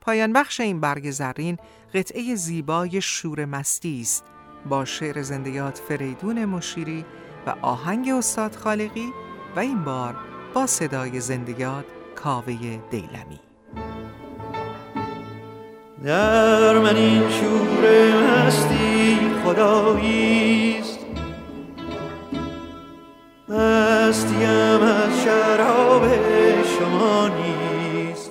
پایان 0.00 0.32
بخش 0.32 0.60
این 0.60 0.80
برگ 0.80 1.10
زرین 1.10 1.56
قطعه 1.94 2.34
زیبای 2.34 3.00
شور 3.00 3.44
مستی 3.44 4.00
است 4.00 4.24
با 4.68 4.84
شعر 4.84 5.22
زندیات 5.22 5.78
فریدون 5.88 6.44
مشیری 6.44 7.04
و 7.46 7.50
آهنگ 7.62 8.08
استاد 8.08 8.54
خالقی 8.54 9.12
و 9.56 9.60
این 9.60 9.84
بار 9.84 10.16
با 10.54 10.66
صدای 10.66 11.20
زندیات 11.20 11.84
کاوه 12.16 12.76
دیلمی 12.90 13.43
در 16.04 16.78
من 16.78 16.96
این 16.96 17.22
شور 17.30 18.12
مستی 18.12 19.18
خداییست 19.44 20.98
مستیم 23.48 24.82
از 24.82 25.22
شراب 25.24 26.02
شما 26.78 27.28
نیست. 27.28 28.30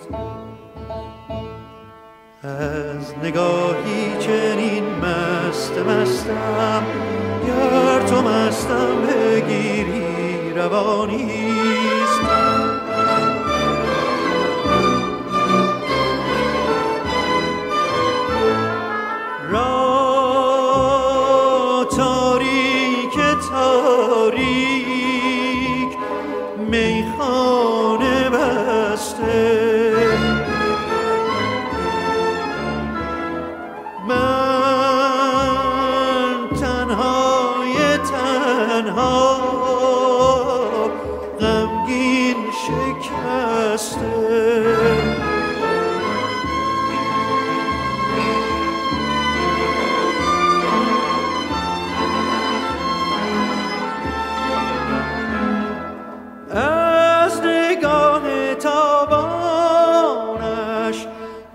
از 2.43 3.13
نگاهی 3.23 4.17
چنین 4.19 4.83
مست 4.83 5.77
مستم 5.77 6.83
گر 7.47 8.07
تو 8.07 8.21
مستم 8.21 9.07
بگیری 9.07 10.53
روانیست 10.55 12.12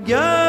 Yeah. 0.08 0.47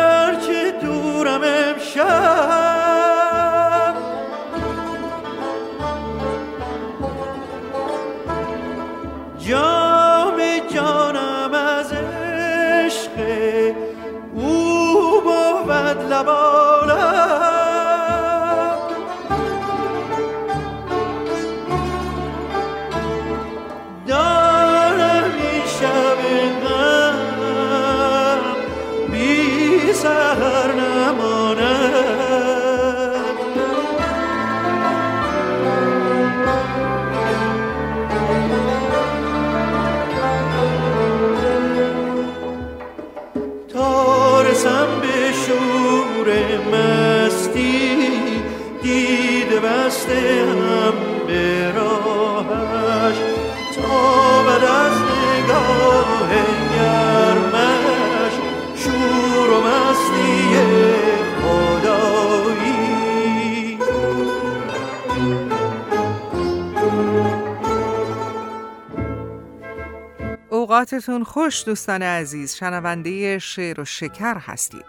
اوقاتتون 70.80 71.24
خوش 71.24 71.66
دوستان 71.66 72.02
عزیز. 72.02 72.56
شنونده 72.56 73.40
شعر 73.40 73.82
و 73.82 73.86
شکر 73.86 74.38
هستید. 74.38 74.86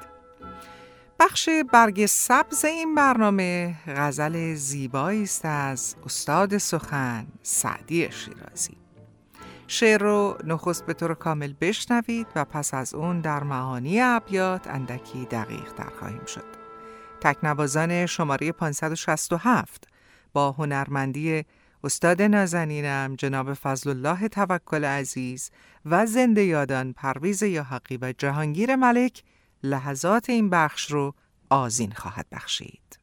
بخش 1.20 1.48
برگ 1.72 2.06
سبز 2.06 2.64
این 2.64 2.94
برنامه 2.94 3.74
غزل 3.86 4.54
زیبایی 4.54 5.22
است 5.22 5.44
از 5.44 5.96
استاد 6.04 6.58
سخن 6.58 7.26
سعدی 7.42 8.08
شیرازی. 8.10 8.76
شعر 9.66 10.02
رو 10.02 10.38
نخست 10.44 10.86
به 10.86 10.94
طور 10.94 11.14
کامل 11.14 11.52
بشنوید 11.60 12.26
و 12.36 12.44
پس 12.44 12.74
از 12.74 12.94
اون 12.94 13.20
در 13.20 13.42
معانی 13.42 14.00
ابیات 14.00 14.66
اندکی 14.66 15.24
دقیق 15.24 15.74
در 15.76 15.90
خواهیم 15.98 16.24
شد. 16.24 16.44
تکنوازان 17.20 18.06
شماره 18.06 18.52
567 18.52 19.88
با 20.32 20.52
هنرمندی 20.52 21.44
استاد 21.84 22.22
نازنینم 22.22 23.14
جناب 23.18 23.54
فضل 23.54 23.90
الله 23.90 24.28
توکل 24.28 24.84
عزیز 24.84 25.50
و 25.84 26.06
زنده 26.06 26.42
یادان 26.42 26.92
پرویز 26.92 27.42
یاحقی 27.42 27.96
و 27.96 28.12
جهانگیر 28.18 28.76
ملک 28.76 29.22
لحظات 29.62 30.30
این 30.30 30.50
بخش 30.50 30.90
رو 30.90 31.14
آزین 31.50 31.92
خواهد 31.92 32.26
بخشید. 32.32 32.98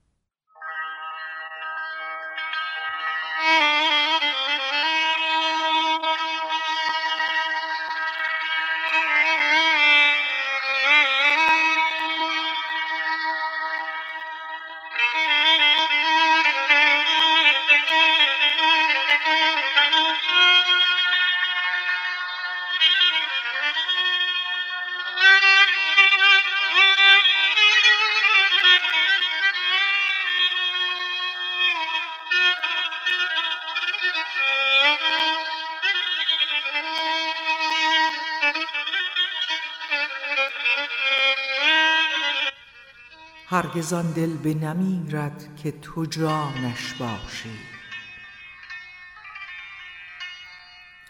هرگز 43.57 43.93
آن 43.93 44.11
دل 44.11 44.33
بنمیرد 44.33 45.55
که 45.55 45.71
تو 45.71 46.05
جانش 46.05 46.93
باشی. 46.93 47.59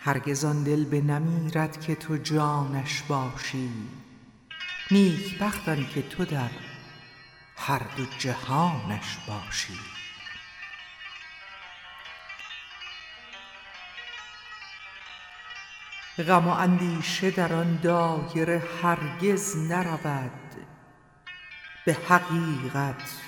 هرگز 0.01 0.45
آن 0.45 0.63
دل 0.63 0.85
بنمیرد 0.85 1.81
که 1.81 1.95
تو 1.95 2.17
جانش 2.17 3.01
باشی. 3.01 3.71
نیک 4.91 5.39
بخت 5.39 5.69
آن 5.69 5.87
که 5.87 6.01
تو 6.01 6.25
در 6.25 6.49
هر 7.57 7.81
دو 7.97 8.05
جهانش 8.17 9.17
باشی. 9.27 9.79
غم 16.27 16.47
و 16.47 16.51
اندیشه 16.51 17.31
در 17.31 17.53
آن 17.53 17.79
دایره 17.83 18.63
هرگز 18.83 19.57
نرود 19.57 20.46
به 21.87 21.93
حقیقت 21.93 23.21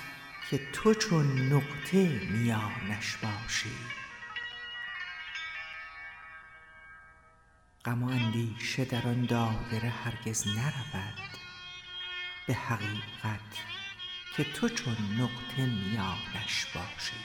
که 0.50 0.60
تو 0.72 0.94
چون 0.94 1.52
نقطه 1.52 2.20
میانش 2.30 3.16
باشی. 3.16 3.76
غم 7.84 8.02
و 8.02 8.10
اندیشه 8.10 8.84
در 8.84 9.06
آن 9.06 9.24
دایره 9.24 9.88
هرگز 9.88 10.46
نرود 10.46 11.38
به 12.46 12.54
حقیقت 12.54 13.56
که 14.36 14.44
تو 14.44 14.68
چون 14.68 14.96
نقطه 15.18 15.66
میانش 15.66 16.66
باشی. 16.74 17.16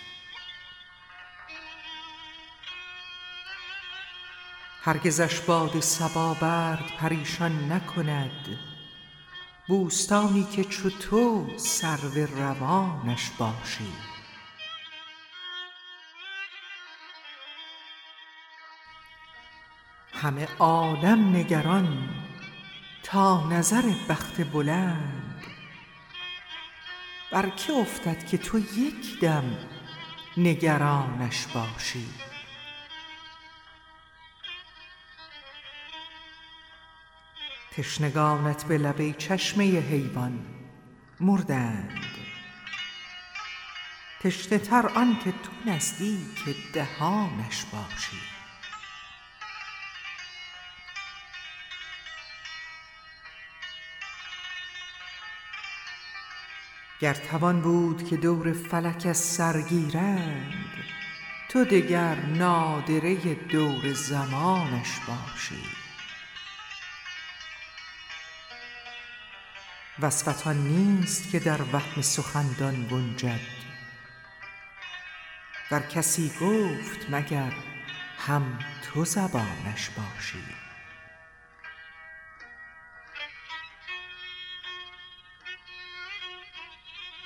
هرگزش 4.81 5.39
باد 5.39 5.79
صبا 5.79 6.33
برد 6.33 6.91
پریشان 6.99 7.71
نکند 7.71 8.74
بوستانی 9.67 10.43
که 10.43 10.63
چو 10.63 10.89
تو 10.89 11.47
سرو 11.57 12.25
روانش 12.37 13.31
باشی. 13.37 13.93
همه 20.13 20.47
عالم 20.59 21.35
نگران 21.35 22.09
تا 23.03 23.49
نظر 23.49 23.93
بخت 24.09 24.41
بلند. 24.51 25.43
بر 27.31 27.49
که 27.49 27.73
افتد 27.73 28.25
که 28.25 28.37
تو 28.37 28.59
یک 28.59 29.19
دم 29.19 29.57
نگرانش 30.37 31.47
باشی. 31.47 32.07
تشنگانت 37.77 38.63
به 38.63 38.77
لبه 38.77 39.13
چشمه 39.13 39.63
حیوان 39.79 40.45
مردند. 41.19 42.05
تشنه 44.19 44.57
تر 44.57 44.87
آن 44.87 45.19
که 45.23 45.31
تو 45.31 45.71
نزدیک 45.71 46.71
دهانش 46.73 47.65
باشی. 47.65 48.17
گر 56.99 57.13
توان 57.13 57.61
بود 57.61 58.09
که 58.09 58.17
دور 58.17 58.53
فلک 58.53 59.05
از 59.09 59.17
سر 59.17 59.61
گیرند 59.61 60.53
تو 61.49 61.65
دگر 61.65 62.15
نادره 62.15 63.33
دور 63.33 63.93
زمانش 63.93 64.99
باشی. 65.07 65.84
وصفت 69.99 70.47
نیست 70.47 71.31
که 71.31 71.39
در 71.39 71.61
وهم 71.61 72.01
سخندان 72.01 72.87
گنجد. 72.91 73.39
ور 75.71 75.79
کسی 75.79 76.31
گفت 76.41 77.09
مگر 77.09 77.53
هم 78.17 78.59
تو 78.83 79.05
زبانش 79.05 79.89
باشی؟ 79.89 80.43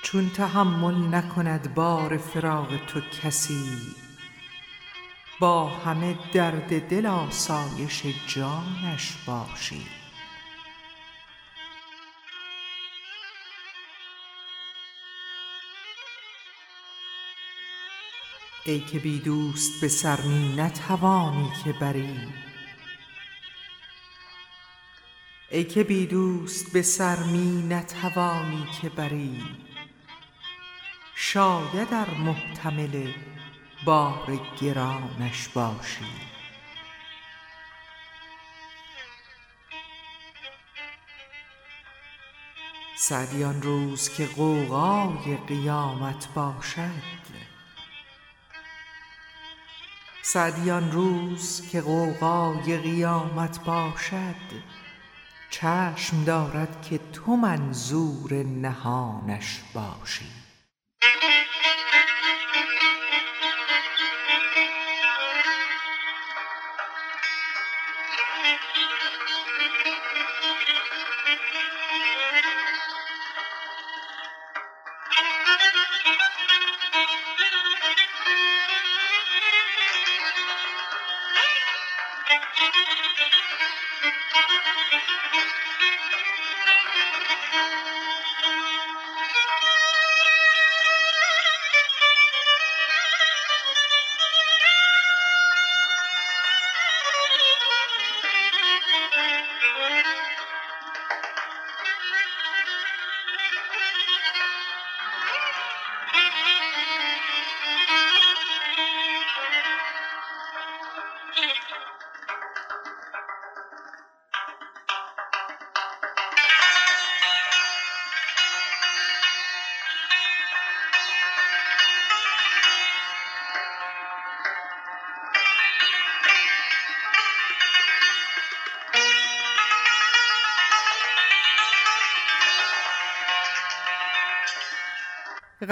چون 0.02 0.30
تحمل 0.30 1.14
نکند 1.14 1.74
بار 1.74 2.16
فراق 2.16 2.86
تو 2.86 3.00
کسی 3.00 3.94
با 5.40 5.68
همه 5.68 6.18
درد 6.32 6.88
دل 6.88 7.06
آسایش 7.06 8.02
جانش 8.26 9.12
باشی. 9.26 9.99
ای 18.64 18.80
که 18.80 18.98
بی 18.98 19.18
دوست 19.18 19.80
به 19.80 19.88
سر 19.88 20.20
می 20.20 20.56
نتوانی 20.56 21.52
که 21.64 21.72
بری. 21.72 22.18
ای 25.50 25.64
که 25.64 25.84
بی 25.84 26.06
دوست 26.06 26.72
به 26.72 26.82
سر 26.82 27.22
می 27.22 27.62
نتوانی 27.68 28.66
که 28.82 28.88
بری. 28.88 29.42
شاید 31.14 31.94
ار 31.94 32.10
محتمل 32.10 33.12
بار 33.84 34.40
گرانش 34.60 35.48
باشی. 35.48 36.30
سعدی 42.96 43.44
آن 43.44 43.62
روز 43.62 44.08
که 44.08 44.26
غوغای 44.26 45.36
قیامت 45.48 46.28
باشد 46.34 47.49
سعدی 50.22 50.70
روز 50.70 51.68
که 51.72 51.80
غوغای 51.80 52.76
قیامت 52.76 53.64
باشد 53.64 54.34
چشم 55.50 56.24
دارد 56.24 56.82
که 56.82 57.00
تو 57.12 57.36
منظور 57.36 58.34
نهانش 58.34 59.60
باشی. 59.74 60.39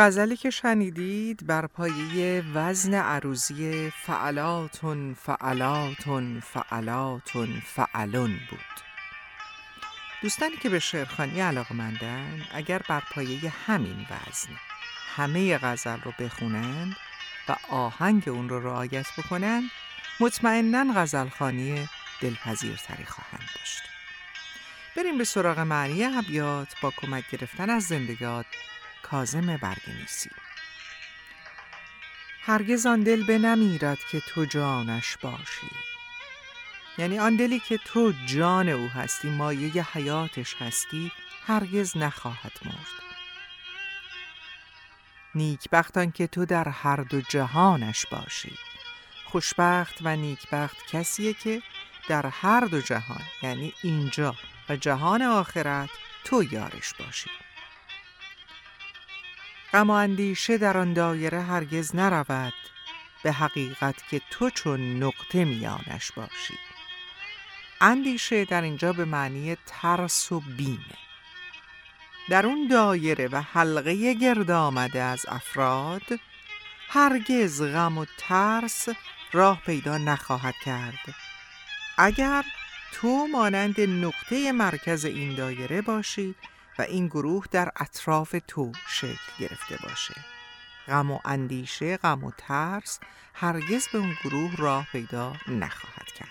غزلی 0.00 0.36
که 0.36 0.50
شنیدید 0.50 1.46
بر 1.46 1.66
پایه 1.66 2.44
وزن 2.54 2.94
عروضی 2.94 3.90
فعلاتون 3.90 5.14
فعلاتون 5.14 6.40
فعلاتون 6.40 7.62
فعلون 7.66 8.38
بود. 8.50 8.60
دوستانی 10.22 10.56
که 10.56 10.68
به 10.68 10.78
شعرخانی 10.78 11.40
علاقمندن 11.40 12.42
اگر 12.54 12.82
بر 12.88 13.02
پایه 13.12 13.52
همین 13.66 14.06
وزن 14.10 14.52
همه 15.16 15.58
غزل 15.58 16.00
رو 16.00 16.12
بخونند 16.18 16.96
و 17.48 17.56
آهنگ 17.70 18.28
اون 18.28 18.48
رو 18.48 18.60
رعایت 18.60 19.06
بکنند 19.18 19.64
مطمئنا 20.20 20.92
غزلخانی 20.96 21.88
دلپذیرتری 22.20 23.04
خواهند 23.04 23.48
داشت. 23.56 23.82
بریم 24.96 25.18
به 25.18 25.24
سراغ 25.24 25.58
معنی 25.58 26.04
ابیات 26.04 26.74
با 26.80 26.90
کمک 26.90 27.30
گرفتن 27.30 27.70
از 27.70 27.82
زندگیات 27.82 28.46
کازم 29.10 29.56
برگنیسی. 29.56 30.30
هرگز 32.42 32.86
آن 32.86 33.02
دل 33.02 33.26
بنمیرد 33.26 33.98
که 34.10 34.20
تو 34.20 34.44
جانش 34.44 35.16
باشی. 35.16 35.70
یعنی 36.98 37.18
آن 37.18 37.36
دلی 37.36 37.60
که 37.60 37.78
تو 37.78 38.12
جان 38.26 38.68
او 38.68 38.88
هستی 38.88 39.30
مایه 39.30 39.96
حیاتش 39.96 40.54
هستی 40.60 41.12
هرگز 41.46 41.96
نخواهد 41.96 42.52
مرد. 42.64 43.02
نیکبختان 45.34 46.12
که 46.12 46.26
تو 46.26 46.44
در 46.44 46.68
هر 46.68 46.96
دو 46.96 47.20
جهانش 47.20 48.06
باشی. 48.06 48.58
خوشبخت 49.24 49.98
و 50.02 50.16
نیکبخت 50.16 50.86
کسیه 50.86 51.34
که 51.34 51.62
در 52.08 52.26
هر 52.26 52.60
دو 52.60 52.80
جهان 52.80 53.22
یعنی 53.42 53.72
اینجا 53.82 54.34
و 54.68 54.76
جهان 54.76 55.22
آخرت 55.22 55.90
تو 56.24 56.42
یارش 56.42 56.94
باشی. 56.94 57.30
غم 59.72 59.90
و 59.90 59.92
اندیشه 59.92 60.58
در 60.58 60.78
آن 60.78 60.92
دایره 60.92 61.42
هرگز 61.42 61.96
نرود 61.96 62.52
به 63.22 63.32
حقیقت 63.32 64.08
که 64.10 64.20
تو 64.30 64.50
چون 64.50 65.02
نقطه 65.02 65.44
میانش 65.44 66.12
باشی. 66.12 66.54
اندیشه 67.80 68.44
در 68.44 68.62
اینجا 68.62 68.92
به 68.92 69.04
معنی 69.04 69.56
ترس 69.66 70.32
و 70.32 70.40
بیمه 70.40 70.98
در 72.28 72.46
اون 72.46 72.68
دایره 72.68 73.28
و 73.28 73.42
حلقه 73.42 74.14
گرد 74.14 74.50
آمده 74.50 75.02
از 75.02 75.26
افراد 75.28 76.20
هرگز 76.88 77.62
غم 77.62 77.98
و 77.98 78.06
ترس 78.18 78.88
راه 79.32 79.62
پیدا 79.66 79.98
نخواهد 79.98 80.54
کرد. 80.64 81.14
اگر 81.98 82.44
تو 82.92 83.26
مانند 83.26 83.80
نقطه 83.80 84.52
مرکز 84.52 85.04
این 85.04 85.34
دایره 85.34 85.82
باشی 85.82 86.34
و 86.78 86.82
این 86.82 87.06
گروه 87.06 87.44
در 87.50 87.72
اطراف 87.76 88.36
تو 88.48 88.72
شکل 88.88 89.32
گرفته 89.38 89.78
باشه. 89.82 90.14
غم 90.88 91.10
و 91.10 91.18
اندیشه، 91.24 91.96
غم 91.96 92.24
و 92.24 92.32
ترس 92.38 93.00
هرگز 93.34 93.88
به 93.92 93.98
اون 93.98 94.16
گروه 94.24 94.56
راه 94.56 94.86
پیدا 94.92 95.32
نخواهد 95.48 96.06
کرد. 96.16 96.28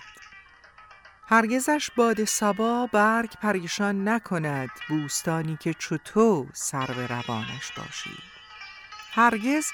هرگزش 1.30 1.90
باد 1.96 2.24
سبا 2.24 2.88
برگ 2.92 3.32
پریشان 3.42 4.08
نکند 4.08 4.70
بوستانی 4.88 5.56
که 5.60 5.74
چطو 5.74 6.46
سر 6.52 6.86
به 6.86 7.06
روانش 7.06 7.72
باشی. 7.76 8.18
هرگز 9.12 9.66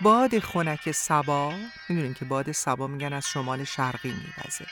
باد 0.00 0.38
خنک 0.38 0.92
سبا 0.92 1.54
می‌دونین 1.88 2.14
که 2.14 2.24
باد 2.24 2.52
سبا 2.52 2.86
میگن 2.86 3.12
از 3.12 3.26
شمال 3.26 3.64
شرقی 3.64 4.12
میوزه 4.12 4.66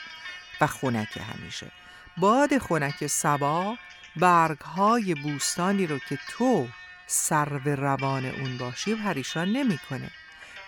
و 0.61 0.67
خنک 0.67 1.17
همیشه. 1.17 1.71
باد 2.17 2.57
خنک 2.57 3.07
سبا 3.07 3.77
برگهای 4.15 5.15
بوستانی 5.15 5.87
رو 5.87 5.99
که 5.99 6.19
تو 6.29 6.67
سر 7.07 7.49
به 7.49 7.75
روان 7.75 8.25
اون 8.25 8.57
باشی 8.57 8.95
پریشان 8.95 9.47
نمی‌کنه. 9.47 10.11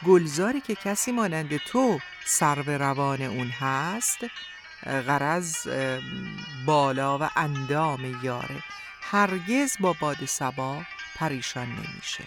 گلزاری 0.05 0.62
که 0.62 0.75
کسی 0.75 1.12
مانند 1.12 1.58
تو 1.58 1.99
سر 2.25 2.62
به 2.62 2.77
روان 2.77 3.21
اون 3.21 3.47
هست 3.47 4.17
غرض 4.84 5.67
بالا 6.65 7.17
و 7.17 7.29
اندام 7.36 8.23
یاره. 8.23 8.63
هرگز 9.01 9.77
با 9.79 9.93
باد 9.93 10.25
سبا 10.25 10.81
پریشان 11.15 11.67
نمیشه. 11.67 12.23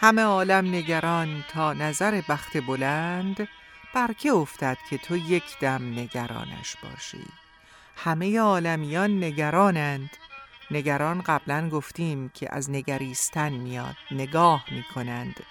همه 0.00 0.22
عالم 0.22 0.74
نگران 0.74 1.44
تا 1.48 1.72
نظر 1.72 2.22
بخت 2.28 2.56
بلند 2.56 3.48
برکه 3.94 4.32
افتد 4.32 4.78
که 4.90 4.98
تو 4.98 5.16
یک 5.16 5.58
دم 5.60 5.98
نگرانش 5.98 6.76
باشی. 6.82 7.24
همه 7.96 8.40
عالمیان 8.40 9.24
نگرانند. 9.24 10.10
نگران 10.70 11.20
قبلا 11.20 11.68
گفتیم 11.68 12.28
که 12.28 12.54
از 12.54 12.70
نگریستن 12.70 13.52
میاد 13.52 13.96
نگاه 14.10 14.64
می‌کنند. 14.70 15.42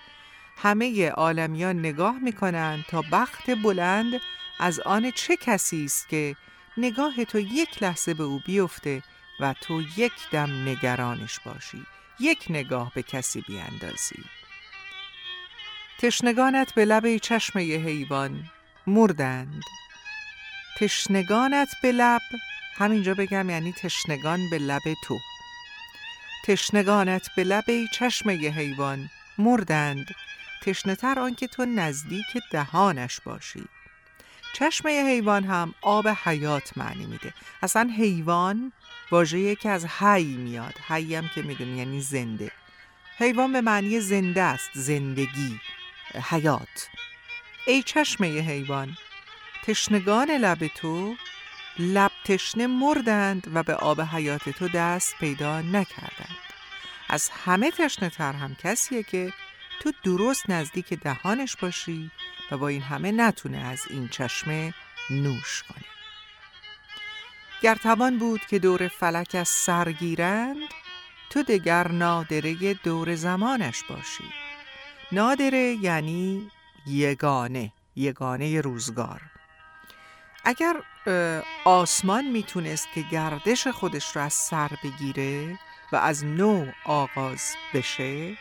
همه 0.58 1.10
عالمیان 1.10 1.79
نگاه 1.79 2.19
می‌کنند 2.19 2.86
تا 2.89 3.03
بخت 3.12 3.49
بلند 3.63 4.21
از 4.60 4.79
آن 4.79 5.12
چه 5.12 5.38
کسی 5.38 5.86
است 5.86 6.10
که 6.10 6.36
نگاه 6.77 7.25
تو 7.25 7.39
یک 7.39 7.84
لحظه 7.84 8.13
به 8.13 8.23
او 8.23 8.41
بیفته 8.45 9.03
و 9.39 9.56
تو 9.62 9.82
یک 9.97 10.13
دم 10.32 10.69
نگرانش 10.69 11.39
باشی. 11.39 11.86
یک 12.20 12.45
نگاه 12.49 12.91
به 12.95 13.03
کسی 13.03 13.41
بیاندازی 13.41 14.24
تشنگانت 15.99 16.74
به 16.74 16.86
لب 16.86 17.17
چشم 17.17 17.59
حیوان 17.59 18.43
مردند. 18.88 19.61
تشنگانت 20.78 21.69
به 21.82 21.91
لب. 21.91 22.21
همینجا 22.76 23.13
بگم 23.13 23.49
یعنی 23.49 23.74
تشنگان 23.74 24.49
به 24.49 24.57
لب 24.57 24.82
تو. 25.03 25.19
تشنگانت 26.45 27.30
به 27.36 27.43
لب 27.43 27.86
چشم 27.93 28.30
حیوان. 28.30 29.09
مردند. 29.38 30.15
تشنهتر 30.61 31.19
آنکه 31.19 31.47
تو 31.47 31.65
نزدیک 31.65 32.26
دهانش 32.51 33.19
باشی. 33.26 33.63
چشمه 34.53 34.91
حیوان 34.91 35.43
هم 35.43 35.74
آب 35.82 36.07
حیات 36.07 36.78
معنی 36.78 37.05
میده. 37.05 37.34
اصلا 37.63 37.89
حیوان 37.97 38.71
واژه 39.11 39.55
که 39.55 39.69
از 39.69 39.86
حی 39.86 40.38
میاد. 40.38 40.76
حی 40.88 41.15
هم 41.15 41.30
که 41.36 41.41
می‌دونی 41.41 41.78
یعنی 41.78 42.01
زنده. 42.01 42.51
حیوان 43.17 43.53
به 43.53 43.61
معنی 43.61 43.99
زنده 43.99 44.41
است. 44.41 44.69
زندگی. 44.74 45.59
حیات. 46.30 46.89
ای 47.67 47.84
چشمه 47.84 48.28
حیوان. 48.39 48.97
تشنگان 49.64 50.32
لب 50.32 50.68
تو 50.68 51.16
لب 51.80 52.11
تشنه 52.26 52.68
مردند 52.68 53.51
و 53.53 53.64
به 53.64 53.76
آب 53.76 54.01
حیات 54.01 54.49
تو 54.49 54.68
دست 54.68 55.16
پیدا 55.20 55.61
نکردند. 55.61 56.38
از 57.09 57.30
همه 57.45 57.72
تشنه 57.72 58.09
تر 58.09 58.34
هم 58.34 58.55
کسیه 58.55 59.03
که 59.03 59.34
تو 59.80 59.91
درست 60.03 60.49
نزدیک 60.49 60.93
دهانش 60.93 61.55
باشی 61.55 62.11
و 62.51 62.57
با 62.57 62.68
این 62.68 62.82
همه 62.82 63.11
نتونه 63.11 63.57
از 63.57 63.82
این 63.89 64.07
چشمه 64.07 64.74
نوش 65.09 65.64
کنه. 65.64 65.86
گر 67.61 67.76
توان 67.76 68.18
بود 68.18 68.41
که 68.45 68.59
دور 68.59 68.88
فلک 68.88 69.36
از 69.39 69.47
سر 69.47 69.91
گیرند 69.91 70.70
تو 71.30 71.43
دگر 71.43 71.88
نادره 71.88 72.74
دور 72.74 73.16
زمانش 73.16 73.84
باشی. 73.84 74.24
نادره 75.11 75.78
یعنی 75.82 76.51
یگانه 76.88 77.72
یگانه 77.95 78.61
روزگار. 78.61 79.22
اگر 80.43 80.75
آسمان 81.65 82.25
می‌تونست 82.25 82.87
که 82.95 83.01
گردش 83.01 83.67
خودش 83.67 84.15
رو 84.15 84.21
از 84.21 84.33
سر 84.33 84.69
بگیره 84.83 85.59
و 85.91 85.95
از 85.95 86.25
نو 86.25 86.71
آغاز 86.85 87.55
بشه 87.73 88.37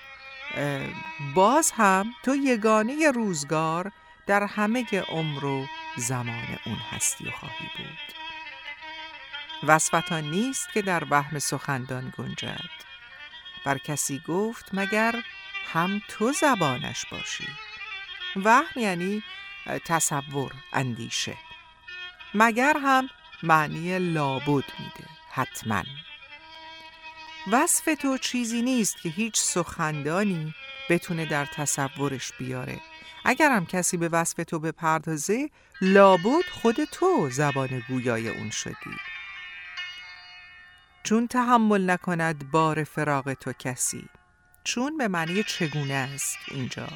باز 1.35 1.73
هم 1.77 2.15
تو 2.23 2.37
یگانه 2.37 3.11
روزگار 3.11 3.93
در 4.27 4.43
همه 4.43 4.87
عمر 5.09 5.45
و 5.45 5.67
زمان 5.97 6.59
اون 6.67 6.79
هستی 6.91 7.29
و 7.29 7.31
خواهی 7.31 7.71
بود. 7.77 7.99
وصفتان 9.63 10.25
نیست 10.25 10.73
که 10.73 10.83
در 10.83 11.05
وهم 11.11 11.39
سخندان 11.39 12.13
گنجد. 12.19 12.71
بر 13.65 13.79
کسی 13.79 14.23
گفت 14.29 14.71
مگر 14.73 15.23
هم 15.73 16.03
تو 16.09 16.33
زبانش 16.33 17.07
باشی. 17.07 17.49
وهم 18.37 18.81
یعنی 18.81 19.23
تصور 19.85 20.53
اندیشه. 20.73 21.37
مگر 22.35 22.77
هم 22.83 23.09
معنی 23.43 23.99
لابد 23.99 24.65
میده 24.79 25.09
حتما. 25.31 25.83
وصف 27.53 27.85
تو 28.01 28.19
چیزی 28.19 28.63
نیست 28.63 28.97
که 29.03 29.09
هیچ 29.09 29.37
سخندانی 29.41 30.55
بتونه 30.91 31.27
در 31.27 31.47
تصورش 31.47 32.33
بیاره. 32.39 32.81
اگر 33.25 33.51
هم 33.51 33.67
کسی 33.67 33.97
به 33.97 34.09
وصف 34.09 34.45
تو 34.45 34.59
بپردازه 34.59 35.51
لابد 35.81 36.45
خود 36.63 36.85
تو 36.85 37.31
زبان 37.31 37.83
گویای 37.89 38.29
اون 38.29 38.51
شدی. 38.51 38.97
چون 41.03 41.27
تحمل 41.27 41.91
نکند 41.91 42.51
بار 42.51 42.85
فراغ 42.85 43.33
تو 43.33 43.53
کسی 43.53 44.09
چون 44.65 44.97
به 44.97 45.09
معنی 45.09 45.43
چگونه 45.43 45.95
است 45.95 46.39
اینجا؟ 46.49 46.89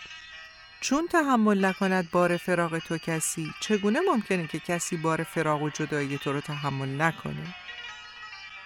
چون 0.80 1.08
تحمل 1.08 1.64
نکند 1.64 2.10
بار 2.10 2.36
فراغ 2.36 2.78
تو 2.78 2.98
کسی 2.98 3.52
چگونه 3.60 4.00
ممکنه 4.00 4.46
که 4.46 4.58
کسی 4.58 4.96
بار 4.96 5.22
فراغ 5.22 5.62
و 5.62 5.70
جدایی 5.70 6.18
تو 6.18 6.32
رو 6.32 6.40
تحمل 6.40 7.02
نکنه؟ 7.02 7.54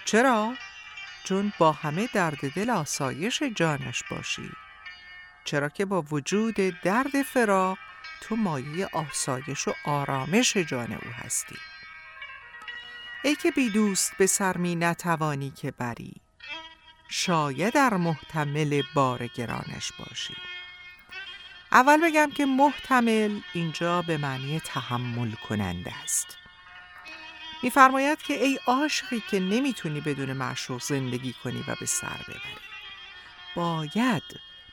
چرا؟ 0.05 0.55
چون 1.25 1.53
با 1.59 1.73
همه 1.73 2.09
درد 2.13 2.53
دل 2.55 2.71
آسایش 2.71 3.43
جانش 3.43 4.03
باشی. 4.11 4.51
چرا 5.45 5.69
که 5.69 5.85
با 5.85 6.03
وجود 6.03 6.55
درد 6.55 7.23
فراق 7.23 7.79
تو 8.21 8.37
مایه 8.37 8.89
آسایش 8.93 9.69
و 9.69 9.73
آرامش 9.85 10.57
جان 10.57 10.93
او 10.93 11.11
هستی. 11.13 11.57
ای 13.25 13.35
که 13.35 13.51
بی 13.51 13.71
دوست 13.71 14.13
به 14.19 14.27
سر 14.27 14.57
می 14.57 14.77
نتوانی 14.77 15.51
که 15.51 15.71
بری 15.71 16.21
شاید 17.09 17.75
در 17.75 17.95
محتمل 17.95 18.83
بار 18.95 19.27
گرانش 19.27 19.93
باشی. 19.99 20.37
اول 21.73 22.01
بگم 22.05 22.31
که 22.31 22.47
محتمل 22.47 23.41
اینجا 23.53 24.03
به 24.03 24.17
معنی 24.17 24.61
تحمل 24.61 25.33
کننده 25.33 25.95
است. 26.03 26.37
میفرماید 27.63 28.23
که 28.23 28.35
ای 28.45 28.59
عاشقی 28.67 29.23
که 29.31 29.41
نمی‌تونی 29.41 30.01
بدون 30.01 30.33
معشوق 30.33 30.83
زندگی 30.83 31.33
کنی 31.33 31.65
و 31.69 31.75
به 31.81 31.87
سر 31.87 32.21
ببری. 32.29 32.61
باید 33.57 34.23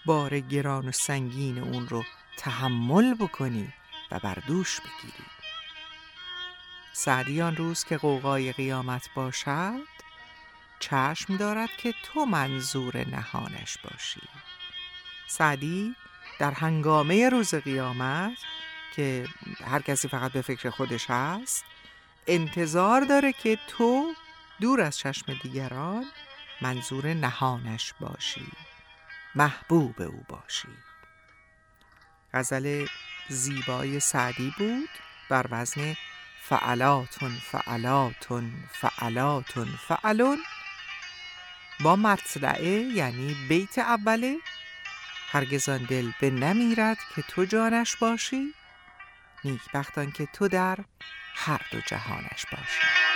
بار 0.06 0.40
گران 0.40 0.88
و 0.88 0.92
سنگین 0.92 1.58
اون 1.58 1.88
رو 1.88 2.04
تحمل 2.38 3.14
بکنی 3.14 3.74
و 4.12 4.20
بر 4.20 4.38
دوش 4.48 4.80
بگیری. 4.80 5.26
سعدی 6.94 7.42
آن 7.42 7.56
روز 7.56 7.84
که 7.84 7.98
قوقای 7.98 8.54
قیامت 8.54 9.10
باشد 9.16 9.88
چشم 10.80 11.38
دارد 11.38 11.70
که 11.78 11.94
تو 12.04 12.26
منظور 12.26 13.08
نهانش 13.08 13.78
باشی. 13.78 14.22
سعدی 15.28 15.96
در 16.40 16.52
هنگامه 16.52 17.30
روز 17.30 17.56
قیامت 17.56 18.38
که 18.96 19.28
هر 19.66 19.82
کسی 19.82 20.08
فقط 20.08 20.32
به 20.32 20.42
فکر 20.42 20.70
خودش 20.70 21.10
هست 21.10 21.66
انتظار 22.28 23.02
داره 23.02 23.34
که 23.34 23.60
تو 23.68 24.14
دور 24.62 24.82
از 24.82 24.98
چشم 24.98 25.34
دیگران 25.44 26.06
منظور 26.62 27.14
نهانش 27.14 27.94
باشی 28.00 28.48
محبوب 29.36 30.02
او 30.02 30.24
باشی. 30.30 30.68
غزل 32.34 32.88
زیبای 33.30 34.00
سعدی 34.00 34.54
بود 34.58 34.90
بر 35.30 35.46
وزن 35.52 35.96
فعلاتون 36.42 37.32
فعلاتون 37.52 38.54
فعلاتون 38.72 39.68
فعلون 39.88 40.38
با 41.84 41.96
مطلعه 41.96 42.70
یعنی 42.70 43.36
بیت 43.50 43.78
اوله 43.78 44.38
هرگزان 45.30 45.84
دل 45.84 46.12
به 46.22 46.30
نمیرد 46.30 46.98
که 47.16 47.22
تو 47.22 47.46
جانش 47.46 47.96
باشی. 47.96 48.54
نیکبختان 49.44 50.12
که 50.12 50.28
تو 50.34 50.48
در 50.48 50.78
هر 51.36 51.62
دو 51.72 51.82
جهانش 51.82 52.46
باشی. 52.52 53.07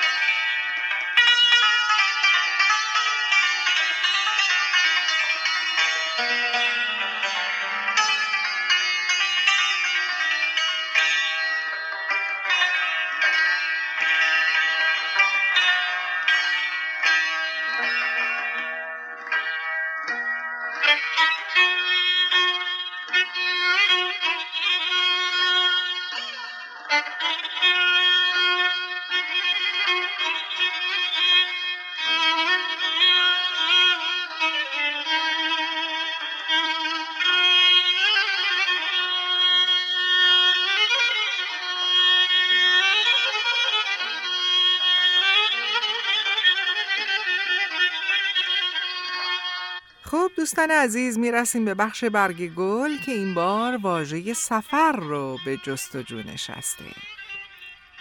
دوستان 50.51 50.71
عزیز 50.71 51.19
می‌رسیم 51.19 51.65
به 51.65 51.73
بخش 51.73 52.03
برگ 52.03 52.53
گل 52.53 52.97
که 52.97 53.11
این 53.11 53.33
بار 53.33 53.77
واژه 53.77 54.33
سفر 54.33 54.91
رو 54.91 55.37
به 55.45 55.57
جستجو 55.57 56.17
نشسته 56.17 56.85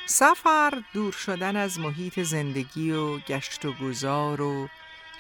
سفر 0.06 0.82
دور 0.94 1.12
شدن 1.12 1.56
از 1.56 1.78
محیط 1.80 2.20
زندگی 2.20 2.90
و 2.90 3.18
گشت 3.18 3.64
و 3.64 3.72
گذار 3.72 4.40
و 4.40 4.68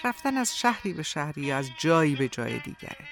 رفتن 0.04 0.36
از 0.36 0.58
شهری 0.58 0.92
به 0.92 1.02
شهری 1.02 1.52
از 1.52 1.70
جایی 1.78 2.16
به 2.16 2.28
جای 2.28 2.58
دیگره. 2.58 3.08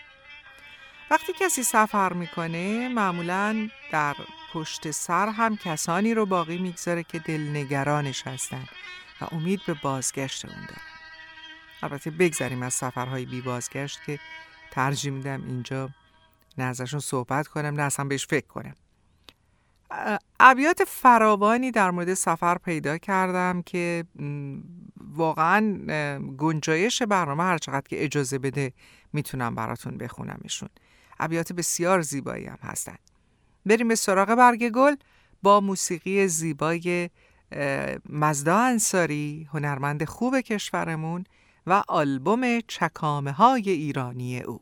وقتی 1.10 1.32
کسی 1.40 1.62
سفر 1.62 2.12
می‌کنه 2.12 2.88
معمولا 2.88 3.68
در 3.92 4.16
پشت 4.52 4.90
سر 4.90 5.28
هم 5.28 5.56
کسانی 5.56 6.14
رو 6.14 6.26
باقی 6.26 6.58
می‌گذاره 6.58 7.02
که 7.02 7.18
دلنگرانش 7.18 8.26
هستن 8.26 8.64
و 9.20 9.26
امید 9.32 9.60
به 9.66 9.74
بازگشت 9.74 10.44
اون 10.44 10.66
دارن. 10.68 10.87
البته 11.82 12.10
بگذریم 12.10 12.62
از 12.62 12.74
سفرهای 12.74 13.24
بی 13.24 13.40
بازگشت 13.40 13.98
که 14.06 14.18
ترجیح 14.70 15.12
میدم 15.12 15.44
اینجا 15.46 15.90
نه 16.58 16.64
ازشون 16.64 17.00
صحبت 17.00 17.48
کنم 17.48 17.74
نه 17.74 17.82
اصلا 17.82 18.04
بهش 18.04 18.26
فکر 18.26 18.46
کنم. 18.46 18.74
ابیات 20.40 20.84
فراوانی 20.84 21.70
در 21.70 21.90
مورد 21.90 22.14
سفر 22.14 22.58
پیدا 22.58 22.98
کردم 22.98 23.62
که 23.62 24.04
واقعا 25.14 25.60
گنجایش 26.38 27.02
برنامه 27.02 27.42
هر 27.42 27.58
چقدر 27.58 27.88
که 27.88 28.04
اجازه 28.04 28.38
بده 28.38 28.72
می‌تونم 29.12 29.54
براتون 29.54 29.98
بخونمشون. 29.98 30.68
ابیات 31.20 31.52
بسیار 31.52 32.00
زیبایی 32.02 32.46
هم 32.46 32.58
هستن. 32.62 32.96
بریم 33.66 33.88
به 33.88 33.94
سراغ 33.94 34.34
برگ 34.34 34.68
گل 34.68 34.94
با 35.42 35.60
موسیقی 35.60 36.28
زیبای 36.28 37.10
مزدا 38.08 38.58
انصاری 38.58 39.48
هنرمند 39.52 40.04
خوب 40.04 40.40
کشورمون 40.40 41.24
و 41.68 41.82
آلبوم 41.88 42.60
چکامه 42.60 43.32
های 43.32 43.70
ایرانی 43.70 44.40
او. 44.40 44.60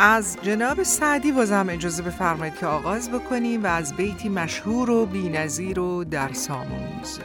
از 0.00 0.38
جناب 0.42 0.82
سعدی 0.82 1.32
بازم 1.32 1.66
اجازه 1.70 2.02
بفرمایید 2.02 2.54
که 2.54 2.66
آغاز 2.66 3.10
بکنیم 3.10 3.64
و 3.64 3.66
از 3.66 3.96
بیتی 3.96 4.28
مشهور 4.28 4.90
و 4.90 5.06
بینظیر 5.06 5.80
و 5.80 6.04
درس 6.04 6.50
آموز 6.50 7.18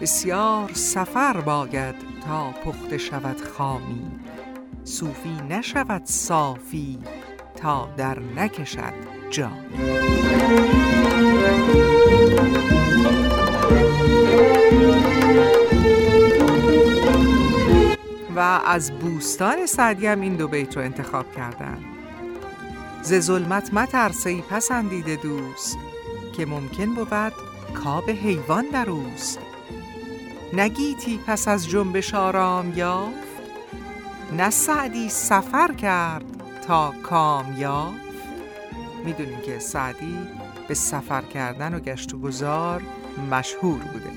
بسیار 0.00 0.70
سفر 0.72 1.40
باید 1.40 1.94
تا 2.24 2.50
پخته 2.50 2.98
شود 2.98 3.40
خامی. 3.40 4.10
صوفی 4.84 5.36
نشود 5.48 6.02
صافی 6.04 6.98
تا 7.56 7.88
در 7.96 8.18
نکشد 8.18 8.92
جامی. 9.30 9.60
و 18.36 18.60
از 18.66 18.92
بوستان 18.92 19.66
سعدی 19.66 20.06
هم 20.06 20.20
این 20.20 20.36
دو 20.36 20.48
بیت 20.48 20.76
رو 20.76 20.82
انتخاب 20.82 21.32
کردم 21.32 21.78
ز 23.02 23.14
ظلمت 23.14 23.74
مترس 23.74 24.26
ای 24.26 24.42
پسندیده 24.42 25.16
دوست 25.16 25.78
که 26.36 26.46
ممکن 26.46 26.94
بود 26.94 27.32
کاب 27.74 28.10
حیوان 28.10 28.64
در 28.72 28.90
اوست. 28.90 29.49
نگیتی 30.52 31.20
پس 31.26 31.48
از 31.48 31.68
جنبش 31.68 32.14
آرام 32.14 32.72
یافت؟ 32.78 33.14
نه 34.36 34.50
سعدی 34.50 35.08
سفر 35.08 35.72
کرد 35.72 36.24
تا 36.66 36.94
کام 37.02 37.54
یافت؟ 37.58 37.94
می‌دونیم 39.04 39.40
که 39.40 39.58
سعدی 39.58 40.18
به 40.68 40.74
سفر 40.74 41.22
کردن 41.22 41.74
و 41.74 41.80
گشت 41.80 42.14
و 42.14 42.18
گذار 42.18 42.82
مشهور 43.30 43.80
بوده. 43.80 44.10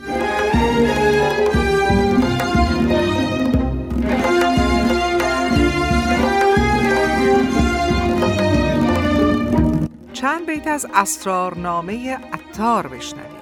چند 10.13 10.45
بیت 10.47 10.67
از 10.67 10.87
اسرارنامه 10.93 12.17
عطار 12.33 12.87
بشنوید 12.87 13.32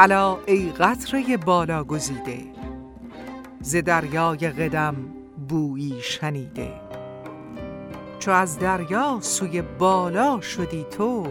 الا 0.00 0.38
ای 0.46 0.72
قطره 0.72 1.36
بالا 1.36 1.84
گزیده 1.84 2.38
ز 3.60 3.76
دریای 3.76 4.36
قدم 4.38 4.94
بویی 5.48 6.00
شنیده. 6.02 6.72
چو 8.18 8.30
از 8.30 8.58
دریا 8.58 9.18
سوی 9.20 9.62
بالا 9.62 10.40
شدی 10.40 10.86
تو 10.90 11.26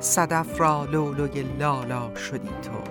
صدف 0.00 0.60
را 0.60 0.84
لولوی 0.84 1.42
لالا 1.42 2.14
شدی 2.14 2.48
تو. 2.48 2.90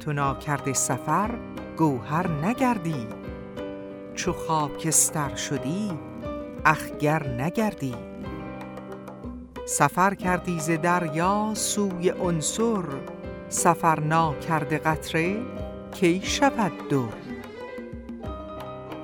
تو 0.00 0.12
ناکرد 0.12 0.72
سفر 0.72 1.30
گوهر 1.76 2.28
نگردی 2.28 3.06
چو 4.14 4.32
خاکستر 4.32 5.34
شدی 5.34 5.90
اخگر 6.64 7.28
نگردی. 7.28 7.94
سفر 9.66 10.14
کردی 10.14 10.60
ز 10.60 10.70
دریا 10.70 11.50
سوی 11.54 12.10
عنصر 12.10 12.84
سفر 13.54 14.00
ناکرده 14.00 14.78
قطره 14.78 15.42
کی 15.92 16.20
شود 16.24 16.88
در 16.88 16.98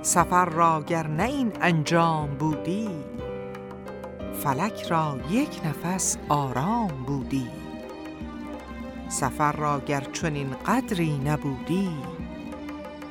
سفر 0.03 0.45
را 0.45 0.83
گر 0.83 1.07
نه 1.07 1.23
این 1.23 1.53
انجام 1.61 2.29
بودی 2.39 2.89
فلک 4.43 4.83
را 4.83 5.19
یک 5.31 5.61
نفس 5.65 6.17
آرام 6.29 7.05
بودی. 7.07 7.49
سفر 9.09 9.53
را 9.53 9.81
گر 9.81 10.01
چنین 10.13 10.51
قدری 10.67 11.19
نبودی 11.19 11.91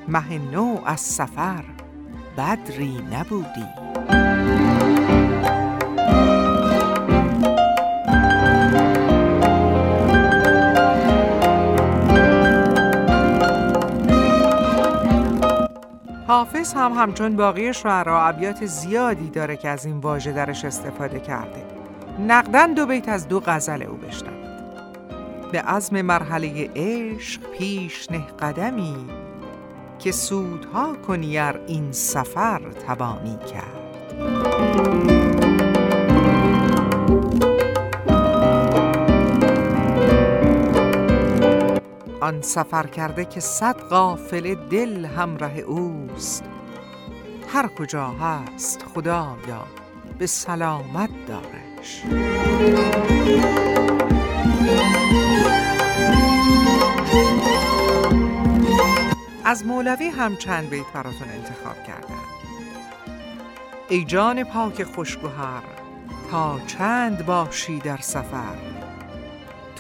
مه 0.07 0.37
نو 0.37 0.81
از 0.85 0.99
سفر 1.01 1.63
بدری 2.37 2.97
نبودی. 3.11 3.78
حافظ 16.39 16.73
هم 16.73 16.91
همچون 16.91 17.35
باقی 17.35 17.73
شعرا 17.73 18.27
ابیات 18.27 18.65
زیادی 18.65 19.29
داره 19.29 19.57
که 19.57 19.69
از 19.69 19.85
این 19.85 19.97
واژه 19.97 20.31
درش 20.31 20.65
استفاده 20.65 21.19
کرده. 21.19 21.63
نقدن 22.27 22.73
دو 22.73 22.85
بیت 22.85 23.09
از 23.09 23.27
دو 23.27 23.39
غزل 23.39 23.83
او 23.83 23.97
بشنوید. 23.97 24.49
به 25.51 25.61
عزم 25.61 26.01
مرحله 26.01 26.69
عشق 26.75 27.41
پیش 27.57 28.11
نه 28.11 28.23
قدمی 28.39 28.95
که 29.99 30.11
سودها 30.11 30.95
کنی 31.07 31.37
ار 31.39 31.61
این 31.67 31.91
سفر 31.91 32.61
توانی 32.87 33.37
کرد. 33.53 35.09
آن 42.30 42.41
سفر 42.41 42.88
کرده 42.88 43.25
که 43.25 43.39
صد 43.39 43.80
قافله 43.80 44.55
دل 44.55 45.05
همراه 45.05 45.57
اوست. 45.57 46.43
هر 47.47 47.67
کجا 47.67 48.07
هست 48.07 48.84
خدایا 48.84 49.67
به 50.19 50.27
سلامت 50.27 51.09
دارش. 51.27 52.03
از 59.45 59.65
مولوی 59.65 60.07
هم 60.07 60.36
چند 60.36 60.69
بیت 60.69 60.86
براتون 60.93 61.27
انتخاب 61.30 61.84
کردم. 61.88 62.23
ای 63.89 64.05
جان 64.05 64.43
پاک 64.43 64.84
خوشگوهر 64.84 65.63
تا 66.32 66.59
چند 66.67 67.25
باشی 67.25 67.80
در 67.80 67.97
سفر؟ 67.97 68.78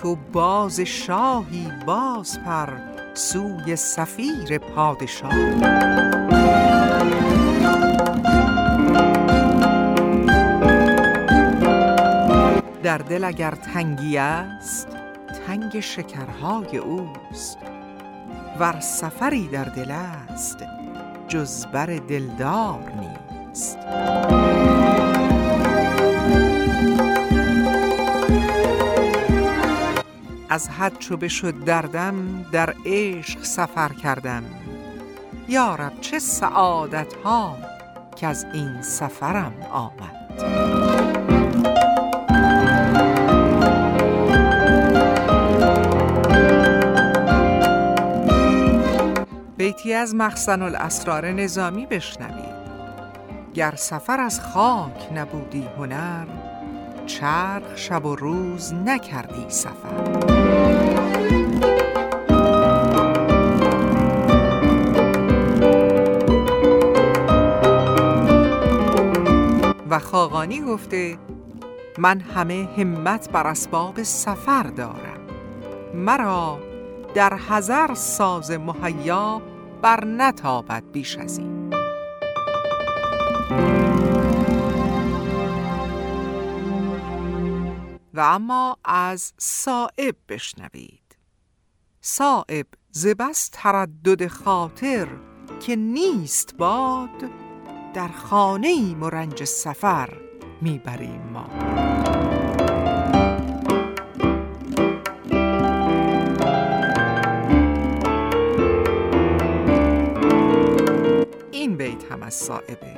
تو 0.01 0.15
باز 0.15 0.79
شاهی 0.79 1.67
باز 1.85 2.39
پر 2.39 2.69
سوی 3.13 3.75
سفیر 3.75 4.57
پادشاه. 4.57 5.53
در 12.83 12.97
دل 12.97 13.23
اگر 13.23 13.51
تنگی 13.51 14.17
است 14.17 14.87
تنگ 15.47 15.79
شکرهای 15.79 16.77
اوست. 16.77 17.57
ور 18.59 18.79
سفری 18.79 19.47
در 19.47 19.65
دل 19.65 19.91
است 19.91 20.57
جز 21.27 21.65
بر 21.65 21.85
دلدار 21.85 22.91
نیست. 22.99 23.77
از 30.49 30.69
حد 30.69 30.99
چو 30.99 31.17
بشد 31.17 31.63
دردم 31.63 32.45
در 32.51 32.73
عشق 32.85 33.43
سفر 33.43 33.89
کردم. 33.89 34.43
یارب 35.47 36.01
چه 36.01 36.19
سعادت 36.19 37.13
ها 37.23 37.57
که 38.15 38.27
از 38.27 38.45
این 38.53 38.81
سفرم 38.81 39.53
آمد. 39.71 40.19
بیتی 49.57 49.93
از 49.93 50.15
مخزن 50.15 50.61
الاسرار 50.61 51.31
نظامی 51.31 51.85
بشنوید. 51.85 52.59
گر 53.53 53.73
سفر 53.75 54.19
از 54.19 54.41
خاک 54.41 55.13
نبودی 55.15 55.67
هنر 55.77 56.25
چرخ 57.05 57.75
شب 57.77 58.05
و 58.05 58.15
روز 58.15 58.73
نکردی 58.73 59.45
سفر. 59.49 60.38
و 69.89 69.99
خاقانی 69.99 70.61
گفته 70.61 71.17
من 71.97 72.19
همه 72.19 72.69
همت 72.77 73.29
بر 73.29 73.47
اسباب 73.47 74.03
سفر 74.03 74.63
دارم. 74.63 75.19
مرا 75.93 76.59
در 77.15 77.39
هزار 77.49 77.93
ساز 77.93 78.51
مهیا 78.51 79.41
بر 79.81 80.05
نتابد 80.05 80.83
بیش 80.91 81.17
از 81.17 81.37
این. 81.37 81.73
و 88.13 88.19
اما 88.19 88.77
از 88.85 89.33
صائب 89.37 90.15
بشنوید. 90.29 91.17
صائب 92.01 92.67
ز 92.91 93.07
بس 93.07 93.49
تردد 93.53 94.27
خاطر 94.27 95.07
که 95.59 95.75
نیست 95.75 96.57
باد 96.57 97.48
در 97.93 98.07
خانه 98.07 98.67
ای 98.67 98.95
مرنج 98.95 99.43
سفر 99.43 100.09
می‌بریم 100.61 101.21
ما. 101.33 101.45
این 111.51 111.77
بیت 111.77 112.11
هم 112.11 112.23
از 112.23 112.33
صائبه 112.33 112.97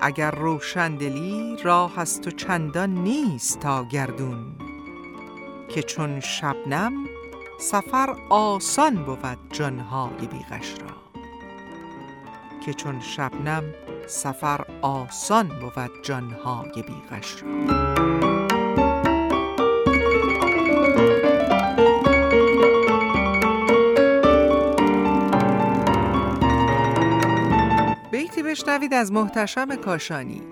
اگر 0.00 0.30
روشندلی 0.30 1.56
راه 1.62 1.98
از 1.98 2.20
تو 2.20 2.30
چندان 2.30 2.90
نیست 2.90 3.60
تا 3.60 3.84
گردون 3.84 4.54
که 5.68 5.82
چون 5.82 6.20
شبنم 6.20 6.92
سفر 7.60 8.16
آسان 8.30 8.94
بود 8.94 9.38
جانهای 9.52 10.26
بیغش 10.26 10.74
را. 10.80 10.88
که 12.66 12.74
چون 12.74 13.00
شبنم 13.00 13.64
سفر 14.08 14.64
آسان 14.82 15.48
بود 15.48 16.02
جانهای 16.02 16.82
بیغش 16.82 17.44
بیتی 28.10 28.42
بشنوید 28.42 28.94
از 28.94 29.12
محتشم 29.12 29.76
کاشانی. 29.76 30.42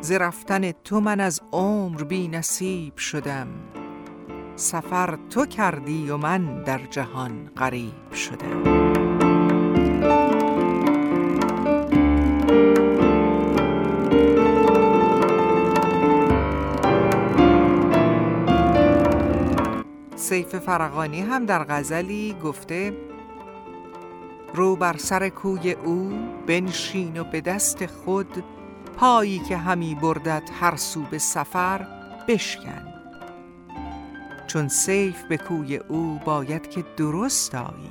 ز 0.00 0.12
رفتن 0.12 0.72
تو 0.72 1.00
من 1.00 1.20
از 1.20 1.40
عمر 1.52 2.04
بی 2.04 2.28
نصیب 2.28 2.96
شدم. 2.96 3.48
سفر 4.56 5.18
تو 5.30 5.46
کردی 5.46 6.10
و 6.10 6.16
من 6.16 6.62
در 6.62 6.80
جهان 6.90 7.50
غریب 7.56 8.12
شدم. 8.12 9.03
سیف 20.34 20.58
فرقانی 20.58 21.20
هم 21.20 21.46
در 21.46 21.64
غزلی 21.64 22.36
گفته 22.44 22.96
رو 24.54 24.76
بر 24.76 24.96
سر 24.96 25.28
کوی 25.28 25.72
او 25.72 26.12
بنشین 26.46 27.20
و 27.20 27.24
به 27.24 27.40
دست 27.40 27.86
خود 27.86 28.44
پایی 28.96 29.38
که 29.38 29.56
همی 29.56 29.94
بردد 29.94 30.42
هر 30.60 30.76
سو 30.76 31.02
به 31.10 31.18
سفر 31.18 31.86
بشکن. 32.28 32.94
چون 34.46 34.68
سیف 34.68 35.22
به 35.22 35.36
کوی 35.36 35.76
او 35.76 36.20
باید 36.24 36.70
که 36.70 36.84
درست 36.96 37.54
آیی 37.54 37.90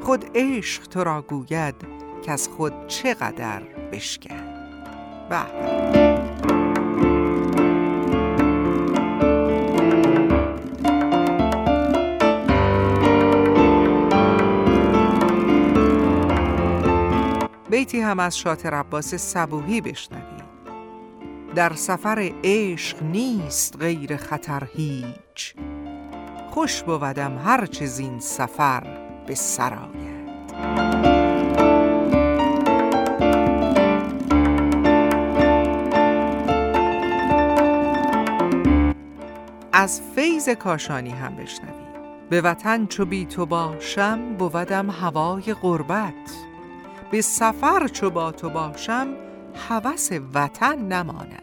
خود 0.00 0.24
عشق 0.34 0.86
تو 0.86 1.04
را 1.04 1.22
گوید 1.22 1.74
که 2.22 2.32
از 2.32 2.48
خود 2.48 2.86
چقدر 2.86 3.62
بشکن. 3.92 4.44
به 5.30 6.01
بیتی 17.82 18.00
هم 18.00 18.18
از 18.18 18.38
شاطر 18.38 18.74
عباس 18.74 19.14
صبوهی 19.14 19.80
بشنوید. 19.80 20.42
در 21.54 21.72
سفر 21.74 22.32
عشق 22.44 23.02
نیست 23.02 23.76
غیر 23.76 24.16
خطر 24.16 24.62
هیچ. 24.76 25.54
خوش 26.50 26.82
بودم 26.82 27.38
هر 27.44 27.66
چه 27.66 27.90
این 27.98 28.20
سفر 28.20 28.82
به 29.26 29.34
سرایت 29.34 30.52
از 39.72 40.00
فیض 40.14 40.48
کاشانی 40.48 41.10
هم 41.10 41.36
بشنوید. 41.36 41.82
به 42.30 42.40
وطن 42.40 42.86
چو 42.86 43.04
بی 43.04 43.26
تو 43.26 43.46
باشم 43.46 44.34
بودم 44.34 44.90
هوای 44.90 45.54
غربت. 45.62 46.51
به 47.12 47.20
سفر 47.20 47.88
چو 47.88 48.10
با 48.10 48.32
تو 48.32 48.50
باشم 48.50 49.08
هوس 49.68 50.10
وطن 50.34 50.78
نماند. 50.78 51.42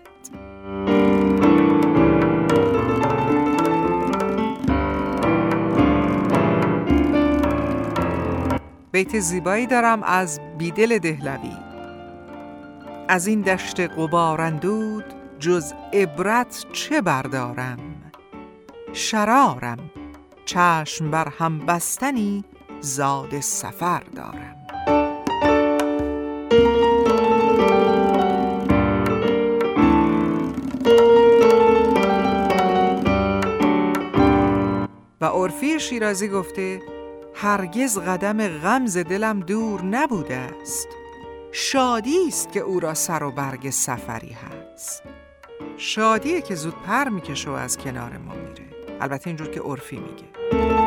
بیت 8.91 9.19
زیبایی 9.19 9.67
دارم 9.67 10.03
از 10.03 10.39
بیدل 10.57 10.97
دهلوی. 10.97 11.57
از 13.07 13.27
این 13.27 13.41
دشت 13.41 13.79
غبارندود 13.79 15.05
جز 15.39 15.73
عبرت 15.93 16.65
چه 16.73 17.01
بردارم؟ 17.01 17.79
شرارم 18.93 19.77
چشم 20.45 21.11
بر 21.11 21.27
هم 21.39 21.59
بستنی 21.59 22.43
زاد 22.81 23.39
سفر 23.39 23.99
دارم. 23.99 24.58
عرفی 35.39 35.79
شیرازی 35.79 36.27
گفته 36.27 36.81
هرگز 37.33 37.97
قدم 37.97 38.47
غمز 38.47 38.97
دلم 38.97 39.39
دور 39.39 39.81
نبوده 39.81 40.35
است. 40.35 40.87
شادی 41.51 42.27
است 42.27 42.51
که 42.51 42.59
او 42.59 42.79
را 42.79 42.93
سر 42.93 43.23
و 43.23 43.31
برگ 43.31 43.69
سفری 43.69 44.31
هست. 44.31 45.03
شادیه 45.77 46.41
که 46.41 46.55
زود 46.55 46.75
پر 46.87 47.09
می‌کشه 47.09 47.49
و 47.49 47.53
از 47.53 47.77
کنار 47.77 48.17
ما 48.17 48.33
میره. 48.33 48.65
البته 49.01 49.27
اینجور 49.27 49.47
که 49.47 49.61
عرفی 49.61 49.97
میگه. 49.97 50.78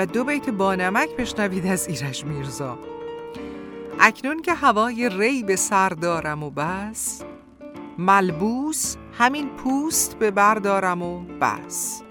و 0.00 0.06
دو 0.06 0.24
بیت 0.24 0.50
بانمک 0.50 1.16
بشنوید 1.16 1.66
از 1.66 1.88
ایرج 1.88 2.24
میرزا. 2.24 2.78
اکنون 4.00 4.42
که 4.42 4.54
هوای 4.54 5.08
ری 5.08 5.42
به 5.42 5.56
سر 5.56 5.88
دارم 5.88 6.42
و 6.42 6.50
بس 6.50 7.22
ملبوس 7.98 8.96
همین 9.18 9.48
پوست 9.48 10.18
به 10.18 10.30
بردارم 10.30 11.02
و 11.02 11.20
بس. 11.40 12.02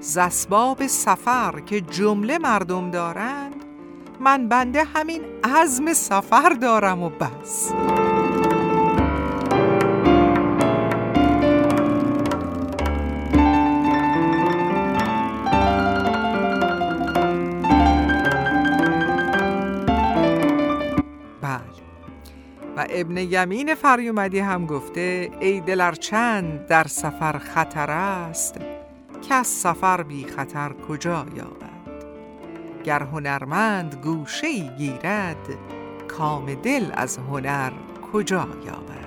زسباب 0.00 0.86
سفر 0.86 1.60
که 1.60 1.80
جمله 1.80 2.38
مردم 2.38 2.90
دارند 2.90 3.64
من 4.20 4.48
بنده 4.48 4.84
همین 4.84 5.22
عزم 5.44 5.92
سفر 5.92 6.48
دارم 6.48 7.02
و 7.02 7.08
بس. 7.08 7.72
ابن 22.90 23.16
یمین 23.16 23.74
فریومدی 23.74 24.38
هم 24.38 24.66
گفته 24.66 25.30
ای 25.40 25.60
دلر 25.60 25.92
چند 25.92 26.66
در 26.66 26.84
سفر 26.84 27.38
خطر 27.38 27.90
است 27.90 28.60
از 29.30 29.46
سفر 29.46 30.02
بی 30.02 30.24
خطر 30.24 30.72
کجا 30.88 31.26
یابد؟ 31.36 32.04
گر 32.84 33.02
هنرمند 33.02 33.94
گوشه 33.94 34.76
گیرد 34.76 35.48
کام 36.08 36.54
دل 36.54 36.90
از 36.94 37.18
هنر 37.18 37.72
کجا 38.12 38.48
یابد؟ 38.66 39.03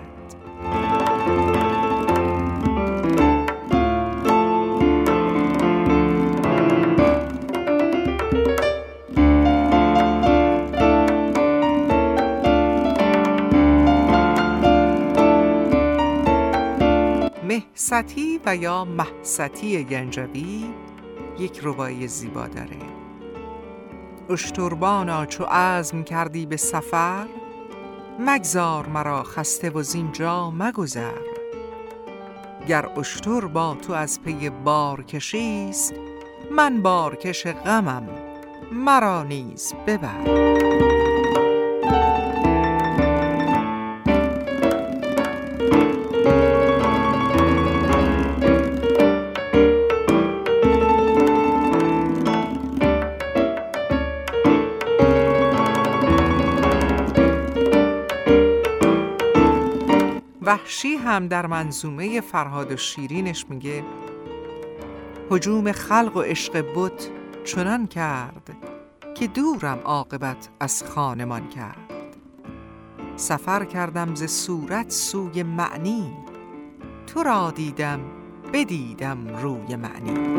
مهستی 17.92 18.40
و 18.46 18.56
یا 18.56 18.86
محستی 18.86 19.84
گنجوی 19.84 20.74
یک 21.40 21.60
ربایی 21.64 22.08
زیبا 22.08 22.48
داره. 22.48 22.78
اشتربانا 24.30 25.26
چو 25.26 25.44
عزم 25.44 26.04
کردی 26.04 26.46
به 26.46 26.58
سفر 26.58 27.28
مگذار 28.20 28.88
مرا 28.88 29.24
خسته 29.24 29.70
و 29.70 29.84
زینجا 29.84 30.52
مگذر. 30.52 31.22
گر 32.68 32.90
اشتر 33.00 33.42
با 33.42 33.78
تو 33.82 33.94
از 33.94 34.22
پی 34.22 34.50
بار 34.50 35.04
کشیست 35.04 35.94
من 36.52 36.82
بارکش 36.82 37.48
غمم 37.48 38.10
مرا 38.72 39.24
نیز 39.24 39.74
ببر. 39.88 40.87
وحشی 60.68 60.96
هم 60.96 61.28
در 61.28 61.46
منظومه 61.46 62.22
فرهاد 62.22 62.72
و 62.72 62.78
شیرینش 62.78 63.46
میگه 63.50 63.84
هجوم 65.32 65.72
خلق 65.72 66.18
و 66.18 66.22
عشق 66.22 66.66
بت 66.76 67.10
چنان 67.44 67.88
کرد 67.88 68.58
که 69.16 69.28
دورم 69.28 69.80
عاقبت 69.86 70.50
از 70.60 70.84
خانمان 70.84 71.50
کرد. 71.50 71.78
سفر 73.16 73.66
کردم 73.66 74.16
ز 74.16 74.24
صورت 74.24 74.92
سوی 74.92 75.44
معنی 75.44 76.14
تو 77.08 77.24
را 77.24 77.52
دیدم 77.52 78.00
بدیدم 78.54 79.38
روی 79.38 79.76
معنی. 79.76 80.38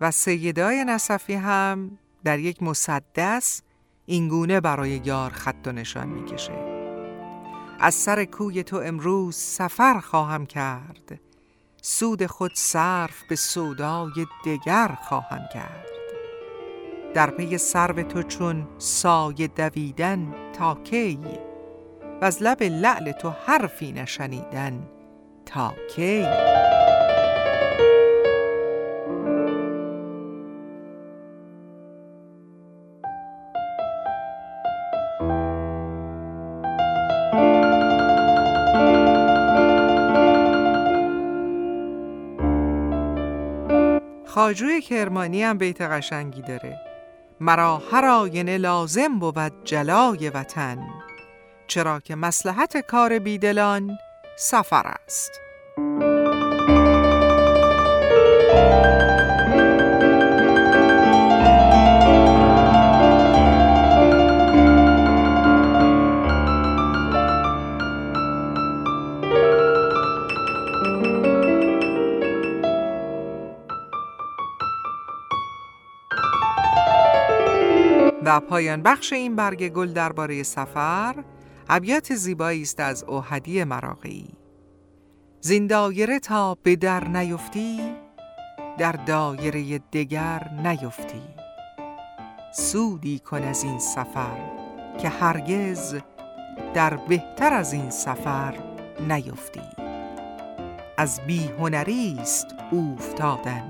و 0.00 0.10
سیدای 0.10 0.84
نصفی 0.84 1.34
هم 1.34 1.98
در 2.24 2.38
یک 2.38 2.62
مسدس 2.62 3.62
اینگونه 4.06 4.60
برای 4.60 5.00
یار 5.04 5.30
خط 5.30 5.66
و 5.66 5.72
نشان 5.72 6.08
می‌کشه. 6.08 6.52
از 7.80 7.94
سر 7.94 8.24
کوی 8.24 8.62
تو 8.62 8.76
امروز 8.76 9.36
سفر 9.36 10.00
خواهم 10.00 10.46
کرد. 10.46 11.20
سود 11.82 12.26
خود 12.26 12.50
صرف 12.54 13.22
به 13.28 13.36
سودای 13.36 14.26
دگر 14.44 14.98
خواهم 15.02 15.48
کرد. 15.54 15.88
در 17.14 17.30
پی 17.30 17.58
سرو 17.58 18.02
تو 18.02 18.22
چون 18.22 18.68
سایه 18.78 19.46
دویدن 19.46 20.34
تا 20.52 20.74
کی؟ 20.74 21.18
و 22.20 22.24
از 22.24 22.42
لب 22.42 22.62
لعل 22.62 23.12
تو 23.12 23.30
حرفی 23.30 23.92
نشنیدن 23.92 24.88
تا 25.46 25.74
کی؟ 25.96 26.24
خاجوی 44.48 44.80
کرمانی 44.80 45.42
هم 45.42 45.58
بیت 45.58 45.80
قشنگی 45.80 46.42
داره. 46.42 46.80
مرا 47.40 47.82
هر 47.92 48.04
آینه 48.04 48.58
لازم 48.58 49.18
بود 49.18 49.64
جلای 49.64 50.30
وطن. 50.30 50.78
چرا 51.66 52.00
که 52.00 52.14
مسلحت 52.14 52.76
کار 52.76 53.18
بیدلان 53.18 53.98
سفر 54.36 54.94
است. 55.06 55.30
پایان 78.40 78.82
بخش 78.82 79.12
این 79.12 79.36
برگ 79.36 79.68
گل 79.68 79.92
درباره 79.92 80.42
سفر 80.42 81.24
ابیات 81.68 82.14
زیبایی 82.14 82.62
است 82.62 82.80
از 82.80 83.04
اوهدی 83.04 83.64
مراقعی 83.64 84.28
زین 85.40 85.66
دایره 85.66 86.18
تا 86.18 86.54
به 86.62 86.76
در 86.76 87.08
نیفتی 87.08 87.80
در 88.78 88.92
دایره 88.92 89.78
دگر 89.78 90.50
نیفتی. 90.64 91.22
سودی 92.52 93.18
کن 93.18 93.42
از 93.42 93.62
این 93.64 93.78
سفر 93.78 94.36
که 95.00 95.08
هرگز 95.08 95.96
در 96.74 96.96
بهتر 96.96 97.52
از 97.52 97.72
این 97.72 97.90
سفر 97.90 98.54
نیفتی. 99.08 99.60
از 100.96 101.20
بیهنری 101.26 102.16
است 102.20 102.46
اوفتادن. 102.70 103.64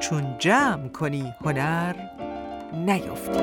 چون 0.00 0.38
جمع 0.38 0.88
کنی 0.88 1.34
هنر 1.44 1.94
نیفتی 2.72 3.40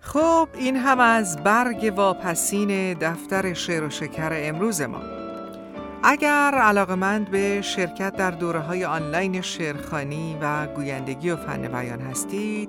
خب 0.00 0.48
از 1.00 1.36
برگ 1.36 1.92
واپسین 1.96 2.94
دفتر 2.94 3.54
شعر 3.54 3.84
و 3.84 3.90
شکر 3.90 4.30
امروز 4.32 4.80
ما. 4.80 5.13
اگر 6.06 6.54
علاقمند 6.54 7.30
به 7.30 7.62
شرکت 7.62 8.16
در 8.16 8.30
دوره 8.30 8.60
های 8.60 8.84
آنلاین 8.84 9.40
شعرخانی 9.40 10.36
و 10.40 10.66
گویندگی 10.66 11.30
و 11.30 11.36
فن 11.36 11.68
بیان 11.68 12.00
هستید 12.00 12.68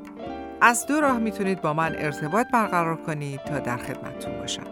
از 0.62 0.88
دو 0.88 1.02
راه 1.02 1.20
می‌تونید 1.20 1.62
با 1.62 1.74
من 1.74 1.96
ارتباط 1.98 2.48
برقرار 2.54 2.96
کنید 2.96 3.40
تا 3.40 3.60
در 3.60 3.78
خدمتتون 3.78 4.40
باشم. 4.40 4.68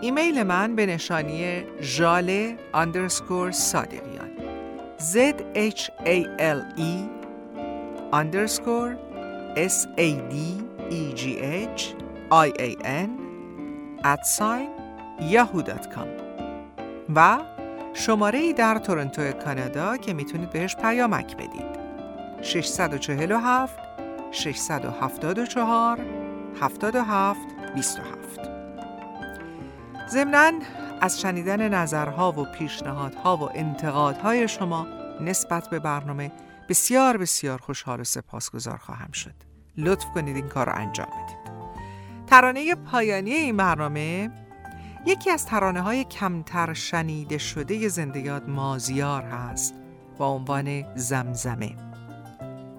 ایمیل 0.00 0.42
من 0.42 0.76
به 0.76 0.86
نشانی 0.86 1.62
ژاله 1.80 2.56
اندرسکور 2.74 3.50
صادقیان. 3.50 4.28
Z 4.98 5.16
H 5.54 5.90
A 6.04 6.24
L 6.38 6.60
E 6.76 7.18
S 9.56 9.86
A 9.96 10.08
D 10.30 10.34
E 10.90 11.02
G 11.20 11.22
H 11.78 11.82
I 12.30 12.48
A 12.58 12.70
N 12.84 13.10
at 14.04 14.22
sign 14.38 14.68
yahoo.com 15.32 16.08
و 17.14 17.38
شماره 17.94 18.38
ای 18.38 18.52
در 18.52 18.78
تورنتو 18.78 19.32
کانادا 19.32 19.96
که 19.96 20.12
می‌تونید 20.12 20.50
بهش 20.50 20.76
پیامک 20.76 21.36
بدید. 21.36 21.78
647 22.42 23.78
674 24.30 26.00
77 26.60 27.40
27 27.74 28.40
ضمناً 30.08 30.52
از 31.00 31.20
شنیدن 31.20 31.74
نظرها 31.74 32.32
و 32.32 32.44
پیشنهادها 32.44 33.36
و 33.36 33.50
انتقادهای 33.54 34.48
شما 34.48 34.86
نسبت 35.20 35.70
به 35.70 35.78
برنامه 35.78 36.32
بسیار 36.68 37.16
بسیار 37.16 37.58
خوشحال 37.58 38.00
و 38.00 38.04
سپاسگزار 38.04 38.76
خواهم 38.76 39.12
شد. 39.12 39.34
لطف 39.76 40.06
کنید 40.14 40.36
این 40.36 40.48
کار 40.48 40.66
رو 40.66 40.72
انجام 40.76 41.06
بدید. 41.06 41.38
ترانه 42.26 42.74
پایانی 42.74 43.32
این 43.32 43.56
برنامه 43.56 44.30
یکی 45.08 45.30
از 45.30 45.46
ترانه 45.46 45.80
های 45.80 46.04
کمتر 46.04 46.72
شنیده 46.72 47.38
شده 47.38 47.88
زنده 47.88 48.20
یاد 48.20 48.48
مازیار 48.48 49.22
هست 49.22 49.74
با 50.18 50.28
عنوان 50.28 50.96
زمزمه. 50.96 51.70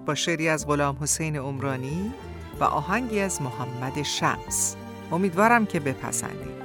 با 0.06 0.14
شعری 0.14 0.48
از 0.48 0.66
غلام 0.66 0.96
حسین 1.00 1.36
عمرانی 1.36 2.12
و 2.60 2.64
آهنگی 2.64 3.20
از 3.20 3.42
محمد 3.42 4.02
شمس. 4.02 4.76
امیدوارم 5.12 5.66
که 5.66 5.80
بپسندید. 5.80 6.60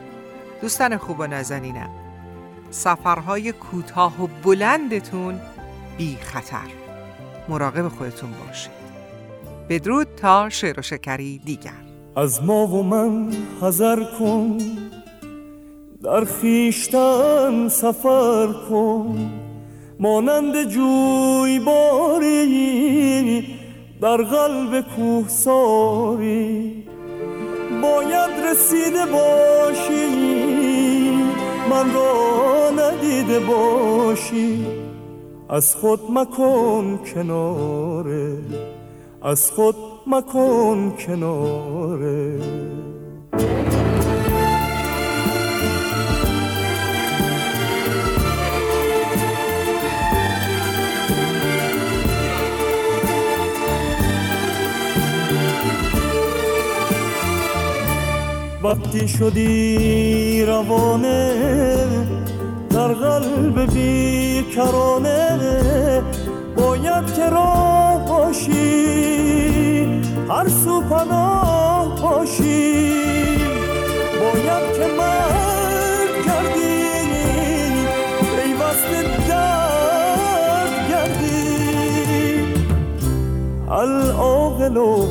دوستان 0.62 0.98
خوب 0.98 1.20
و 1.20 1.28
نازنینم 1.28 1.90
سفرهای 2.72 3.52
کوتاه 3.52 4.24
و 4.24 4.28
بلندتون 4.44 5.42
بی 5.98 6.18
خطر. 6.22 6.68
مراقب 7.50 7.88
خودتون 7.88 8.30
باشید. 8.48 8.72
بدرود 9.70 10.08
تا 10.16 10.50
شعر 10.50 10.80
و 10.80 10.82
شکری 10.82 11.38
دیگر. 11.46 11.72
از 12.16 12.44
ما 12.44 12.68
و 12.68 12.84
من 12.84 13.34
حذر 13.62 14.04
کن. 14.20 14.85
در 16.06 16.26
خیشتن 16.26 17.68
سفر 17.70 18.48
کن. 18.70 19.32
مانند 20.00 20.64
جوی 20.64 21.60
باری 21.60 23.48
در 24.02 24.18
قلب 24.18 24.82
کوه 24.82 25.28
ساری 25.28 26.84
باید 27.82 28.32
رسیده 28.52 29.06
باشی 29.06 30.10
من 31.70 31.94
را 31.94 32.70
ندیده 32.70 33.40
باشی. 33.40 34.66
از 35.50 35.76
خود 35.76 36.00
مکن 36.10 37.00
کناره 37.14 38.38
از 39.22 39.52
خود 39.52 39.76
مکن 40.08 40.94
کناره. 41.08 42.40
وقتی 58.66 59.08
شدی 59.08 60.46
روانه 60.46 61.36
در 62.70 62.88
قلب 62.88 63.74
بیکرانه 63.74 65.30
باید 66.58 67.14
که 67.16 67.30
راه 67.30 68.06
باشی 68.08 68.56
هر 70.30 70.48
سو 70.48 70.82
پناه 70.82 72.02
باشی. 72.02 72.86
باید 74.20 74.74
که 74.78 74.88
مرد 74.98 76.14
گردی 76.28 76.82
پیوست 78.36 78.92
درد 79.30 80.90
گردی 80.90 82.40
العاقل 83.70 84.78
و 84.78 85.08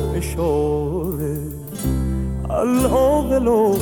العاقل 2.61 3.47
و 3.47 3.75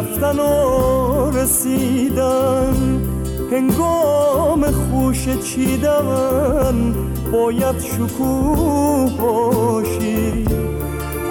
رفتن 0.00 0.38
و 0.38 1.30
رسیدن 1.30 2.74
هنگام 3.52 4.70
خوش 4.70 5.28
چیدن 5.44 6.94
باید 7.32 7.80
شکوه 7.80 9.10
باشی. 9.20 10.44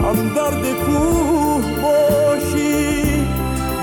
هم 0.02 0.34
درد 0.36 0.74
کوه 0.86 1.64
باشی 1.82 3.04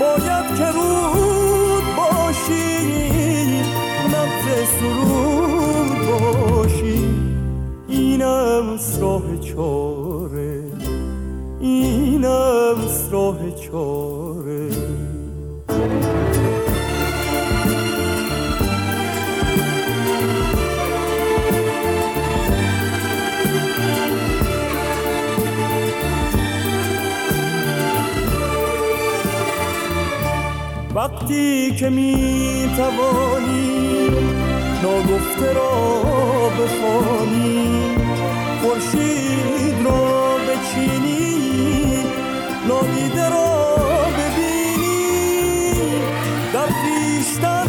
باید 0.00 0.58
که 0.58 0.64
رود 0.64 1.84
باشی 1.96 3.60
نبز 4.06 4.68
سرود 4.80 5.92
باشی. 6.08 7.04
اینم 7.88 8.78
راه 9.00 9.22
چاره 9.40 10.62
اینم 11.60 12.76
راه 13.10 13.50
چاره. 13.50 14.25
وقتی 30.96 31.74
که 31.74 31.88
می 31.90 32.70
توانی 32.76 34.08
ناگفته 34.82 35.52
را 35.52 35.92
بخوانی 36.48 37.96
خورشید 38.62 39.84
را 39.84 40.36
بچینی 40.36 42.04
نادیده 42.68 43.28
را 43.28 43.66
ببینی 44.18 45.72
در 46.52 46.66
خیشتن 46.66 47.66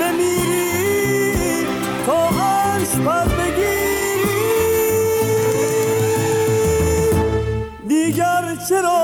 بمیری 0.00 1.66
تا 2.06 2.28
عرش 2.28 2.94
پر 3.06 3.28
بگیری. 3.34 4.20
دیگر 7.88 8.56
چرا 8.68 8.99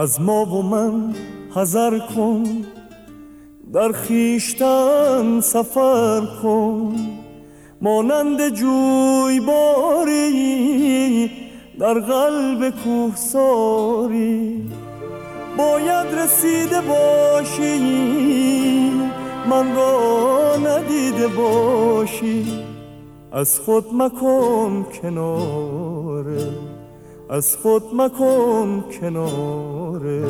از 0.00 0.20
ما 0.20 0.44
و 0.44 0.62
من 0.62 1.14
حذر 1.54 1.98
کن. 1.98 2.44
در 3.72 3.92
خیشتن 3.92 5.40
سفر 5.40 6.26
کن. 6.42 6.96
مانند 7.80 8.48
جوی 8.48 9.40
باری 9.40 11.30
در 11.78 11.94
قلب 11.94 12.70
کوهساری. 12.70 14.70
باید 15.58 16.06
رسیده 16.18 16.80
باشی 16.80 17.78
من 19.50 19.76
را 19.76 20.56
ندیده 20.56 21.28
باشی. 21.28 22.64
از 23.32 23.60
خود 23.60 23.84
مکن 23.94 24.86
کناره 25.02 26.69
از 27.30 27.56
خود 27.56 27.82
مکن 27.94 28.84
کناره 29.00 30.24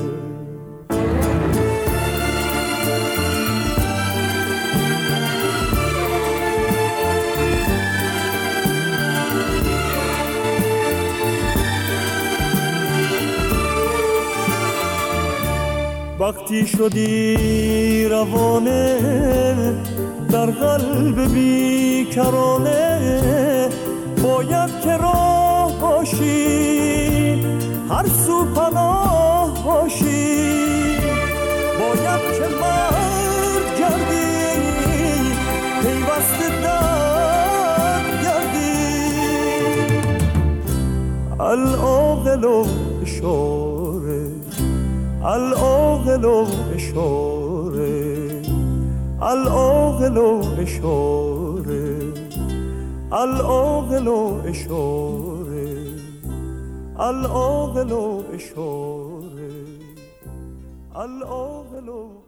وقتی 16.19 16.67
شدی 16.67 18.05
روانه 18.05 18.99
در 20.31 20.47
قلب 20.47 21.35
بیکرانه 21.35 22.91
باید 24.23 24.81
که 24.85 24.97
باشی 25.91 27.43
هر 27.91 28.07
سو 28.27 28.45
پناه 28.45 29.65
باشی. 29.65 30.97
باید 31.81 32.23
که 32.37 32.47
مرد 32.61 33.67
گردی 33.79 34.31
پیوست 35.83 36.41
در 36.63 38.03
گردی. 38.23 38.81
العاقل 41.41 42.45
و 42.45 42.65
اشاره 43.03 44.27
العاقل 45.25 46.25
و 46.25 46.47
اشاره 46.75 48.43
العاقل 49.23 50.17
و 50.17 50.43
اشاره 50.59 51.97
العاقل 53.13 54.09
و 54.09 54.41
اشاره 54.47 55.40
العاقل 57.01 58.23
اشاره 58.35 59.31
العاقل 60.97 62.20